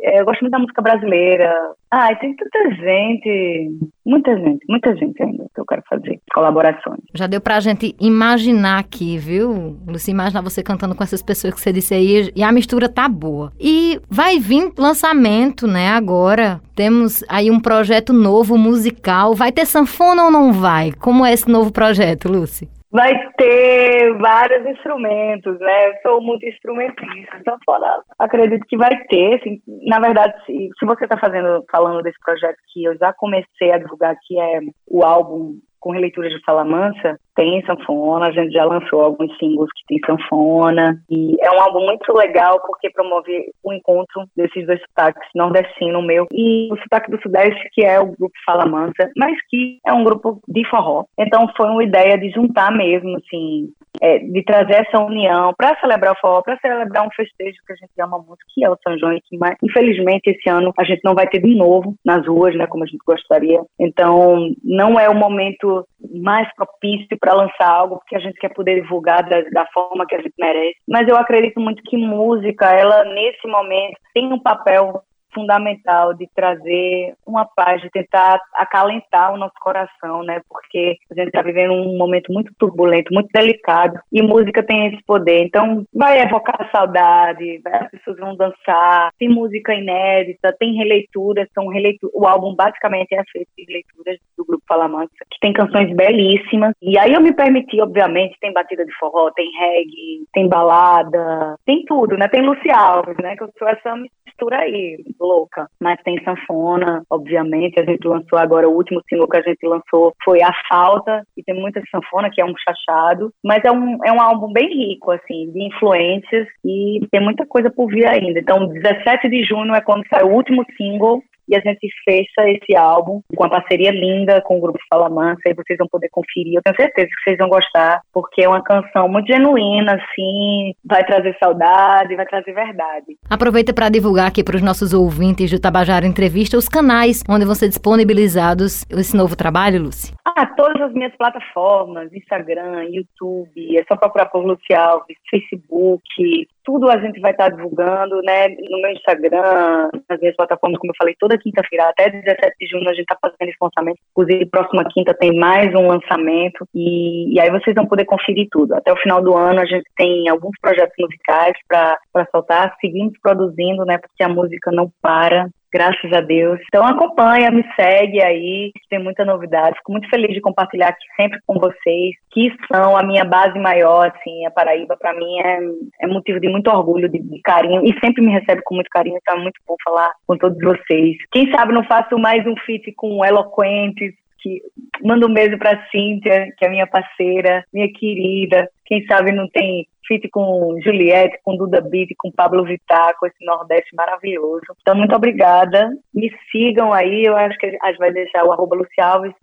É, 0.00 0.20
eu 0.20 0.24
gosto 0.24 0.42
muito 0.42 0.52
da 0.52 0.58
música 0.58 0.82
brasileira. 0.82 1.52
Ai, 1.90 2.16
tem 2.18 2.34
tanta 2.36 2.74
gente, 2.76 3.70
muita 4.06 4.36
gente, 4.36 4.64
muita 4.68 4.94
gente 4.96 5.22
ainda 5.22 5.46
que 5.54 5.60
eu 5.60 5.66
quero 5.66 5.82
fazer 5.88 6.20
colaborações. 6.32 7.00
Já 7.14 7.26
deu 7.26 7.40
pra 7.40 7.60
gente 7.60 7.96
imaginar 8.00 8.78
aqui, 8.78 9.18
viu? 9.18 9.76
Lucy, 9.86 10.10
imaginar 10.10 10.42
você 10.42 10.62
cantando 10.62 10.94
com 10.94 11.02
essas 11.02 11.22
pessoas 11.22 11.54
que 11.54 11.60
você 11.60 11.72
disse 11.72 11.94
aí 11.94 12.30
e 12.34 12.42
a 12.42 12.52
mistura 12.52 12.88
tá 12.88 13.08
boa. 13.08 13.52
E 13.58 14.00
vai 14.08 14.38
vir 14.38 14.72
lançamento, 14.78 15.66
né, 15.66 15.88
agora. 15.88 16.60
Temos 16.76 17.24
aí 17.28 17.50
um 17.50 17.60
projeto 17.60 18.12
novo 18.12 18.56
musical. 18.56 19.34
Vai 19.34 19.50
ter 19.50 19.66
sanfona 19.66 20.24
ou 20.24 20.30
não 20.30 20.52
vai? 20.52 20.92
Como 20.92 21.24
é 21.24 21.32
esse 21.32 21.48
novo 21.48 21.72
projeto, 21.72 22.28
Lucy? 22.28 22.68
Vai 22.90 23.30
ter 23.32 24.16
vários 24.18 24.66
instrumentos, 24.66 25.58
né? 25.60 25.88
Eu 25.88 25.94
sou 26.02 26.22
muito 26.22 26.46
instrumentista, 26.46 27.36
então 27.38 27.58
fora, 27.64 28.02
acredito 28.18 28.66
que 28.66 28.76
vai 28.76 28.96
ter. 29.04 29.34
Assim, 29.34 29.60
na 29.86 30.00
verdade, 30.00 30.34
se, 30.46 30.70
se 30.78 30.86
você 30.86 31.04
está 31.04 31.18
fazendo, 31.18 31.64
falando 31.70 32.02
desse 32.02 32.18
projeto 32.20 32.56
que 32.72 32.84
eu 32.84 32.96
já 32.96 33.12
comecei 33.12 33.72
a 33.72 33.78
divulgar, 33.78 34.16
que 34.26 34.38
é 34.40 34.60
o 34.86 35.04
álbum 35.04 35.58
com 35.80 35.92
releituras 35.92 36.32
de 36.32 36.42
Fala 36.44 36.64
Mansa, 36.64 37.18
tem 37.38 37.64
sanfona, 37.64 38.26
a 38.26 38.32
gente 38.32 38.50
já 38.52 38.64
lançou 38.64 39.00
alguns 39.00 39.30
símbolos 39.38 39.70
que 39.72 39.86
tem 39.86 40.00
sanfona, 40.04 41.00
e 41.08 41.36
é 41.40 41.48
um 41.52 41.60
álbum 41.60 41.86
muito 41.86 42.12
legal 42.12 42.60
porque 42.66 42.90
promove 42.90 43.52
o 43.62 43.72
encontro 43.72 44.24
desses 44.36 44.66
dois 44.66 44.80
sotaques, 44.80 45.28
nordestino 45.36 46.02
meu 46.02 46.26
e 46.32 46.68
o 46.72 46.76
sotaque 46.78 47.12
do 47.12 47.22
Sudeste, 47.22 47.70
que 47.72 47.84
é 47.84 48.00
o 48.00 48.06
grupo 48.06 48.32
Fala 48.44 48.66
Mansa, 48.66 49.08
mas 49.16 49.36
que 49.48 49.78
é 49.86 49.92
um 49.92 50.02
grupo 50.02 50.40
de 50.48 50.68
forró. 50.68 51.04
Então 51.16 51.48
foi 51.56 51.68
uma 51.68 51.84
ideia 51.84 52.18
de 52.18 52.28
juntar 52.30 52.72
mesmo, 52.72 53.16
assim, 53.18 53.68
é, 54.02 54.18
de 54.18 54.42
trazer 54.42 54.86
essa 54.86 55.00
união 55.00 55.52
para 55.56 55.78
celebrar 55.78 56.14
o 56.14 56.20
forró, 56.20 56.42
para 56.42 56.58
celebrar 56.58 57.06
um 57.06 57.10
festejo 57.10 57.56
que 57.64 57.72
a 57.72 57.76
gente 57.76 57.92
ama 58.00 58.18
muito, 58.18 58.38
que 58.52 58.64
é 58.64 58.70
o 58.70 58.78
São 58.82 58.98
João, 58.98 59.16
que 59.24 59.38
infelizmente 59.62 60.28
esse 60.28 60.48
ano 60.48 60.72
a 60.76 60.84
gente 60.84 61.02
não 61.04 61.14
vai 61.14 61.28
ter 61.28 61.40
de 61.40 61.54
novo 61.54 61.94
nas 62.04 62.26
ruas, 62.26 62.56
né, 62.56 62.66
como 62.66 62.84
a 62.84 62.86
gente 62.86 63.02
gostaria. 63.06 63.60
Então 63.78 64.50
não 64.64 64.98
é 64.98 65.08
o 65.08 65.14
momento 65.14 65.86
mais 66.20 66.48
propício 66.54 67.16
para 67.18 67.27
lançar 67.34 67.68
algo, 67.68 67.96
porque 67.98 68.16
a 68.16 68.20
gente 68.20 68.38
quer 68.38 68.52
poder 68.52 68.82
divulgar 68.82 69.22
da, 69.28 69.40
da, 69.42 69.66
forma 69.66 70.06
que 70.06 70.14
a 70.14 70.20
gente 70.20 70.34
merece. 70.38 70.76
Mas 70.88 71.08
eu 71.08 71.16
acredito 71.16 71.60
muito 71.60 71.82
que 71.82 71.96
música, 71.96 72.66
ela 72.72 73.04
nesse 73.04 73.46
momento 73.46 73.98
tem 74.14 74.32
um 74.32 74.38
papel 74.38 75.02
fundamental 75.38 76.12
de 76.14 76.28
trazer 76.34 77.14
uma 77.24 77.44
paz, 77.44 77.80
de 77.80 77.90
tentar 77.90 78.40
acalentar 78.54 79.32
o 79.32 79.36
nosso 79.36 79.54
coração, 79.60 80.24
né? 80.24 80.40
Porque 80.48 80.96
a 81.10 81.14
gente 81.14 81.28
está 81.28 81.42
vivendo 81.42 81.72
um 81.74 81.96
momento 81.96 82.32
muito 82.32 82.52
turbulento, 82.58 83.14
muito 83.14 83.28
delicado, 83.32 84.00
e 84.12 84.20
música 84.20 84.62
tem 84.62 84.88
esse 84.88 85.02
poder. 85.04 85.44
Então, 85.44 85.84
vai 85.94 86.20
evocar 86.20 86.68
saudade, 86.72 87.60
as 87.64 87.90
pessoas 87.90 88.18
vão 88.18 88.36
dançar, 88.36 89.12
tem 89.18 89.28
música 89.28 89.74
inédita, 89.74 90.56
tem 90.58 90.74
releituras, 90.74 91.48
são 91.54 91.68
releituras. 91.68 92.12
O 92.14 92.26
álbum 92.26 92.54
basicamente 92.54 93.14
é 93.14 93.22
feito 93.30 93.48
de 93.56 93.72
leituras 93.72 94.18
do 94.36 94.44
grupo 94.44 94.64
Falamansa, 94.66 95.12
que 95.30 95.38
tem 95.40 95.52
canções 95.52 95.94
belíssimas. 95.94 96.74
E 96.82 96.98
aí 96.98 97.12
eu 97.12 97.20
me 97.20 97.32
permiti, 97.32 97.80
obviamente, 97.80 98.38
tem 98.40 98.52
batida 98.52 98.84
de 98.84 98.92
forró, 98.98 99.30
tem 99.30 99.50
reggae, 99.52 100.24
tem 100.32 100.48
balada, 100.48 101.56
tem 101.64 101.84
tudo, 101.84 102.16
né? 102.16 102.26
Tem 102.28 102.42
Luci 102.42 102.70
Alves, 102.70 103.16
né? 103.18 103.36
Que 103.36 103.44
eu 103.44 103.50
sou 103.58 103.68
essa 103.68 103.94
mistura 104.26 104.58
aí, 104.58 104.98
louca. 105.28 105.66
Mas 105.80 106.00
tem 106.02 106.22
sanfona, 106.24 107.02
obviamente. 107.10 107.80
A 107.80 107.84
gente 107.84 108.06
lançou 108.06 108.38
agora, 108.38 108.68
o 108.68 108.74
último 108.74 109.02
single 109.08 109.28
que 109.28 109.36
a 109.36 109.42
gente 109.42 109.66
lançou 109.66 110.14
foi 110.24 110.42
A 110.42 110.52
Falta, 110.68 111.22
e 111.36 111.42
tem 111.42 111.54
muita 111.54 111.82
sanfona, 111.90 112.30
que 112.30 112.40
é 112.40 112.44
um 112.44 112.54
chachado. 112.56 113.32
Mas 113.44 113.64
é 113.64 113.70
um, 113.70 113.98
é 114.04 114.12
um 114.12 114.20
álbum 114.20 114.52
bem 114.52 114.68
rico, 114.68 115.10
assim, 115.10 115.50
de 115.52 115.62
influências 115.66 116.46
e 116.64 117.06
tem 117.10 117.20
muita 117.20 117.46
coisa 117.46 117.70
por 117.70 117.88
vir 117.88 118.06
ainda. 118.06 118.40
Então, 118.40 118.66
17 118.66 119.28
de 119.28 119.44
junho 119.44 119.74
é 119.74 119.80
quando 119.80 120.06
sai 120.08 120.22
o 120.22 120.32
último 120.32 120.64
single 120.76 121.22
e 121.48 121.56
a 121.56 121.60
gente 121.60 121.88
fecha 122.04 122.48
esse 122.48 122.76
álbum 122.76 123.20
com 123.34 123.44
uma 123.44 123.50
parceria 123.50 123.90
linda 123.90 124.40
com 124.42 124.58
o 124.58 124.60
grupo 124.60 124.78
Fala 124.88 125.08
Mansa 125.08 125.42
e 125.46 125.54
vocês 125.54 125.78
vão 125.78 125.88
poder 125.88 126.08
conferir. 126.10 126.54
Eu 126.54 126.62
tenho 126.62 126.76
certeza 126.76 127.08
que 127.08 127.22
vocês 127.24 127.38
vão 127.38 127.48
gostar, 127.48 128.02
porque 128.12 128.42
é 128.42 128.48
uma 128.48 128.62
canção 128.62 129.08
muito 129.08 129.26
genuína, 129.26 129.94
assim, 129.94 130.74
vai 130.84 131.04
trazer 131.04 131.36
saudade, 131.42 132.16
vai 132.16 132.26
trazer 132.26 132.52
verdade. 132.52 133.16
Aproveita 133.28 133.72
para 133.72 133.88
divulgar 133.88 134.28
aqui 134.28 134.44
para 134.44 134.56
os 134.56 134.62
nossos 134.62 134.92
ouvintes 134.92 135.50
do 135.50 135.60
Tabajara 135.60 136.06
Entrevista 136.06 136.56
os 136.56 136.68
canais 136.68 137.22
onde 137.28 137.44
vão 137.44 137.54
ser 137.54 137.68
disponibilizados 137.68 138.84
esse 138.90 139.16
novo 139.16 139.36
trabalho, 139.36 139.82
Lucy. 139.82 140.12
Ah, 140.24 140.46
todas 140.46 140.80
as 140.82 140.92
minhas 140.92 141.14
plataformas, 141.16 142.12
Instagram, 142.12 142.84
YouTube, 142.90 143.78
é 143.78 143.84
só 143.84 143.96
procurar 143.96 144.26
por 144.26 144.44
Luci 144.44 144.74
Alves, 144.74 145.16
Facebook, 145.30 146.46
tudo 146.68 146.90
a 146.90 146.98
gente 146.98 147.18
vai 147.18 147.30
estar 147.30 147.48
divulgando, 147.48 148.20
né, 148.22 148.48
no 148.48 148.82
meu 148.82 148.90
Instagram, 148.92 149.88
nas 150.08 150.20
minhas 150.20 150.36
plataformas, 150.36 150.78
como 150.78 150.92
eu 150.92 150.96
falei, 150.98 151.16
quinta-feira, 151.38 151.88
até 151.88 152.10
17 152.10 152.54
de 152.60 152.66
junho, 152.66 152.88
a 152.88 152.94
gente 152.94 153.02
está 153.02 153.16
fazendo 153.20 153.48
esse 153.48 153.56
lançamento. 153.60 153.98
Inclusive, 154.12 154.46
próxima 154.46 154.84
quinta 154.92 155.14
tem 155.14 155.36
mais 155.38 155.74
um 155.74 155.86
lançamento 155.86 156.66
e, 156.74 157.34
e, 157.34 157.40
aí 157.40 157.50
vocês 157.50 157.74
vão 157.74 157.86
poder 157.86 158.04
conferir 158.04 158.48
tudo. 158.50 158.74
Até 158.74 158.92
o 158.92 158.96
final 158.96 159.22
do 159.22 159.36
ano, 159.36 159.60
a 159.60 159.66
gente 159.66 159.88
tem 159.96 160.28
alguns 160.28 160.52
projetos 160.60 160.94
musicais 160.98 161.56
para 161.66 161.98
soltar. 162.30 162.74
Seguimos 162.80 163.14
produzindo, 163.22 163.84
né, 163.84 163.98
porque 163.98 164.22
a 164.22 164.28
música 164.28 164.70
não 164.72 164.90
para 165.00 165.48
graças 165.72 166.12
a 166.12 166.20
Deus. 166.20 166.60
Então 166.66 166.86
acompanha, 166.86 167.50
me 167.50 167.64
segue 167.78 168.22
aí, 168.22 168.72
tem 168.88 169.02
muita 169.02 169.24
novidade. 169.24 169.76
Fico 169.78 169.92
muito 169.92 170.08
feliz 170.08 170.34
de 170.34 170.40
compartilhar 170.40 170.88
aqui 170.88 171.06
sempre 171.16 171.38
com 171.46 171.58
vocês, 171.58 172.14
que 172.30 172.52
são 172.72 172.96
a 172.96 173.02
minha 173.02 173.24
base 173.24 173.58
maior, 173.58 174.12
assim, 174.14 174.46
a 174.46 174.50
Paraíba 174.50 174.96
para 174.96 175.14
mim 175.14 175.40
é, 175.40 175.58
é 176.02 176.06
motivo 176.06 176.40
de 176.40 176.48
muito 176.48 176.68
orgulho, 176.70 177.08
de, 177.08 177.18
de, 177.18 177.40
carinho 177.42 177.82
e 177.84 177.92
sempre 178.00 178.24
me 178.24 178.32
recebe 178.32 178.62
com 178.64 178.74
muito 178.74 178.90
carinho, 178.90 179.18
então 179.20 179.36
é 179.36 179.42
muito 179.42 179.60
bom 179.66 179.76
falar 179.84 180.10
com 180.26 180.36
todos 180.36 180.58
vocês. 180.58 181.16
Quem 181.32 181.50
sabe 181.50 181.72
não 181.72 181.84
faço 181.84 182.18
mais 182.18 182.46
um 182.46 182.54
feat 182.64 182.92
com 182.92 183.24
Eloquentes, 183.24 184.14
que 184.40 184.62
manda 185.02 185.26
um 185.26 185.32
beijo 185.32 185.58
para 185.58 185.86
Cíntia, 185.90 186.52
que 186.56 186.64
é 186.64 186.68
minha 186.68 186.86
parceira, 186.86 187.64
minha 187.72 187.90
querida. 187.92 188.68
Quem 188.84 189.04
sabe 189.06 189.32
não 189.32 189.48
tem 189.48 189.86
feat 190.08 190.26
com 190.30 190.80
Juliette, 190.82 191.38
com 191.44 191.54
Duda 191.54 191.82
Beat, 191.82 192.08
com 192.16 192.32
Pablo 192.32 192.64
Vittar, 192.64 193.14
com 193.20 193.26
esse 193.26 193.44
Nordeste 193.44 193.94
maravilhoso. 193.94 194.64
Então, 194.80 194.96
muito 194.96 195.14
obrigada. 195.14 195.90
Me 196.14 196.32
sigam 196.50 196.92
aí, 196.92 197.24
eu 197.24 197.36
acho 197.36 197.58
que 197.58 197.66
a 197.66 197.88
gente 197.88 197.98
vai 197.98 198.10
deixar 198.10 198.44
o 198.44 198.52
arroba 198.52 198.78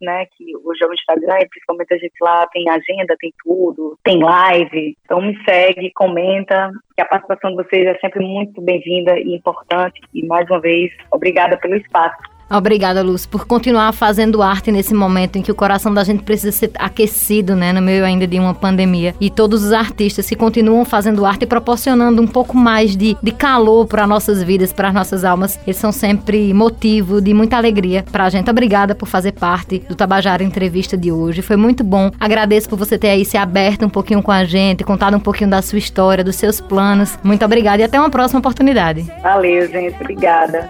né, 0.01 0.25
que 0.35 0.57
hoje 0.57 0.83
é 0.83 0.87
o 0.87 0.93
Instagram, 0.93 1.37
e 1.39 1.47
principalmente 1.47 1.93
a 1.93 1.97
gente 1.97 2.15
lá 2.19 2.47
tem 2.47 2.67
agenda, 2.67 3.15
tem 3.19 3.31
tudo, 3.43 3.97
tem 4.03 4.21
live. 4.21 4.97
Então, 5.05 5.21
me 5.21 5.37
segue, 5.47 5.91
comenta, 5.93 6.71
que 6.95 7.01
a 7.01 7.05
participação 7.05 7.51
de 7.51 7.57
vocês 7.57 7.85
é 7.85 7.97
sempre 7.99 8.25
muito 8.25 8.59
bem-vinda 8.61 9.19
e 9.19 9.35
importante. 9.35 10.01
E, 10.13 10.25
mais 10.25 10.49
uma 10.49 10.59
vez, 10.59 10.91
obrigada 11.11 11.57
pelo 11.57 11.75
espaço. 11.75 12.34
Obrigada, 12.49 13.01
Luz, 13.01 13.25
por 13.25 13.45
continuar 13.45 13.91
fazendo 13.91 14.41
arte 14.41 14.71
nesse 14.71 14.93
momento 14.93 15.37
em 15.37 15.41
que 15.41 15.51
o 15.51 15.55
coração 15.55 15.93
da 15.93 16.03
gente 16.03 16.23
precisa 16.23 16.51
ser 16.51 16.71
aquecido, 16.75 17.55
né, 17.55 17.73
no 17.73 17.81
meio 17.81 18.05
ainda 18.05 18.27
de 18.27 18.39
uma 18.39 18.53
pandemia. 18.53 19.15
E 19.19 19.29
todos 19.29 19.63
os 19.63 19.73
artistas 19.73 20.27
que 20.27 20.35
continuam 20.35 20.85
fazendo 20.85 21.25
arte 21.25 21.43
e 21.43 21.47
proporcionando 21.47 22.21
um 22.21 22.27
pouco 22.27 22.55
mais 22.55 22.95
de, 22.95 23.17
de 23.21 23.31
calor 23.31 23.87
para 23.87 24.05
nossas 24.05 24.43
vidas, 24.43 24.71
para 24.71 24.93
nossas 24.93 25.23
almas, 25.23 25.59
eles 25.65 25.77
são 25.77 25.91
sempre 25.91 26.53
motivo 26.53 27.19
de 27.19 27.33
muita 27.33 27.57
alegria 27.57 28.03
para 28.11 28.25
a 28.25 28.29
gente. 28.29 28.49
Obrigada 28.49 28.93
por 28.93 29.07
fazer 29.07 29.31
parte 29.31 29.79
do 29.79 29.95
Tabajara 29.95 30.43
Entrevista 30.43 30.95
de 30.95 31.11
hoje. 31.11 31.41
Foi 31.41 31.55
muito 31.55 31.83
bom. 31.83 32.11
Agradeço 32.19 32.69
por 32.69 32.77
você 32.77 32.97
ter 32.97 33.09
aí 33.09 33.25
se 33.25 33.37
aberto 33.37 33.85
um 33.85 33.89
pouquinho 33.89 34.21
com 34.21 34.31
a 34.31 34.43
gente, 34.43 34.83
contado 34.83 35.17
um 35.17 35.19
pouquinho 35.19 35.49
da 35.49 35.61
sua 35.61 35.79
história, 35.79 36.23
dos 36.23 36.35
seus 36.35 36.61
planos. 36.61 37.17
Muito 37.23 37.43
obrigada 37.43 37.81
e 37.81 37.85
até 37.85 37.99
uma 37.99 38.09
próxima 38.09 38.39
oportunidade. 38.39 39.05
Valeu, 39.23 39.67
gente. 39.67 39.95
Obrigada. 39.99 40.69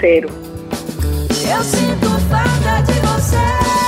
Cheiro. 0.00 0.30
Eu 1.48 1.62
sinto 1.62 2.08
falta 2.28 2.82
de 2.82 3.00
você. 3.00 3.85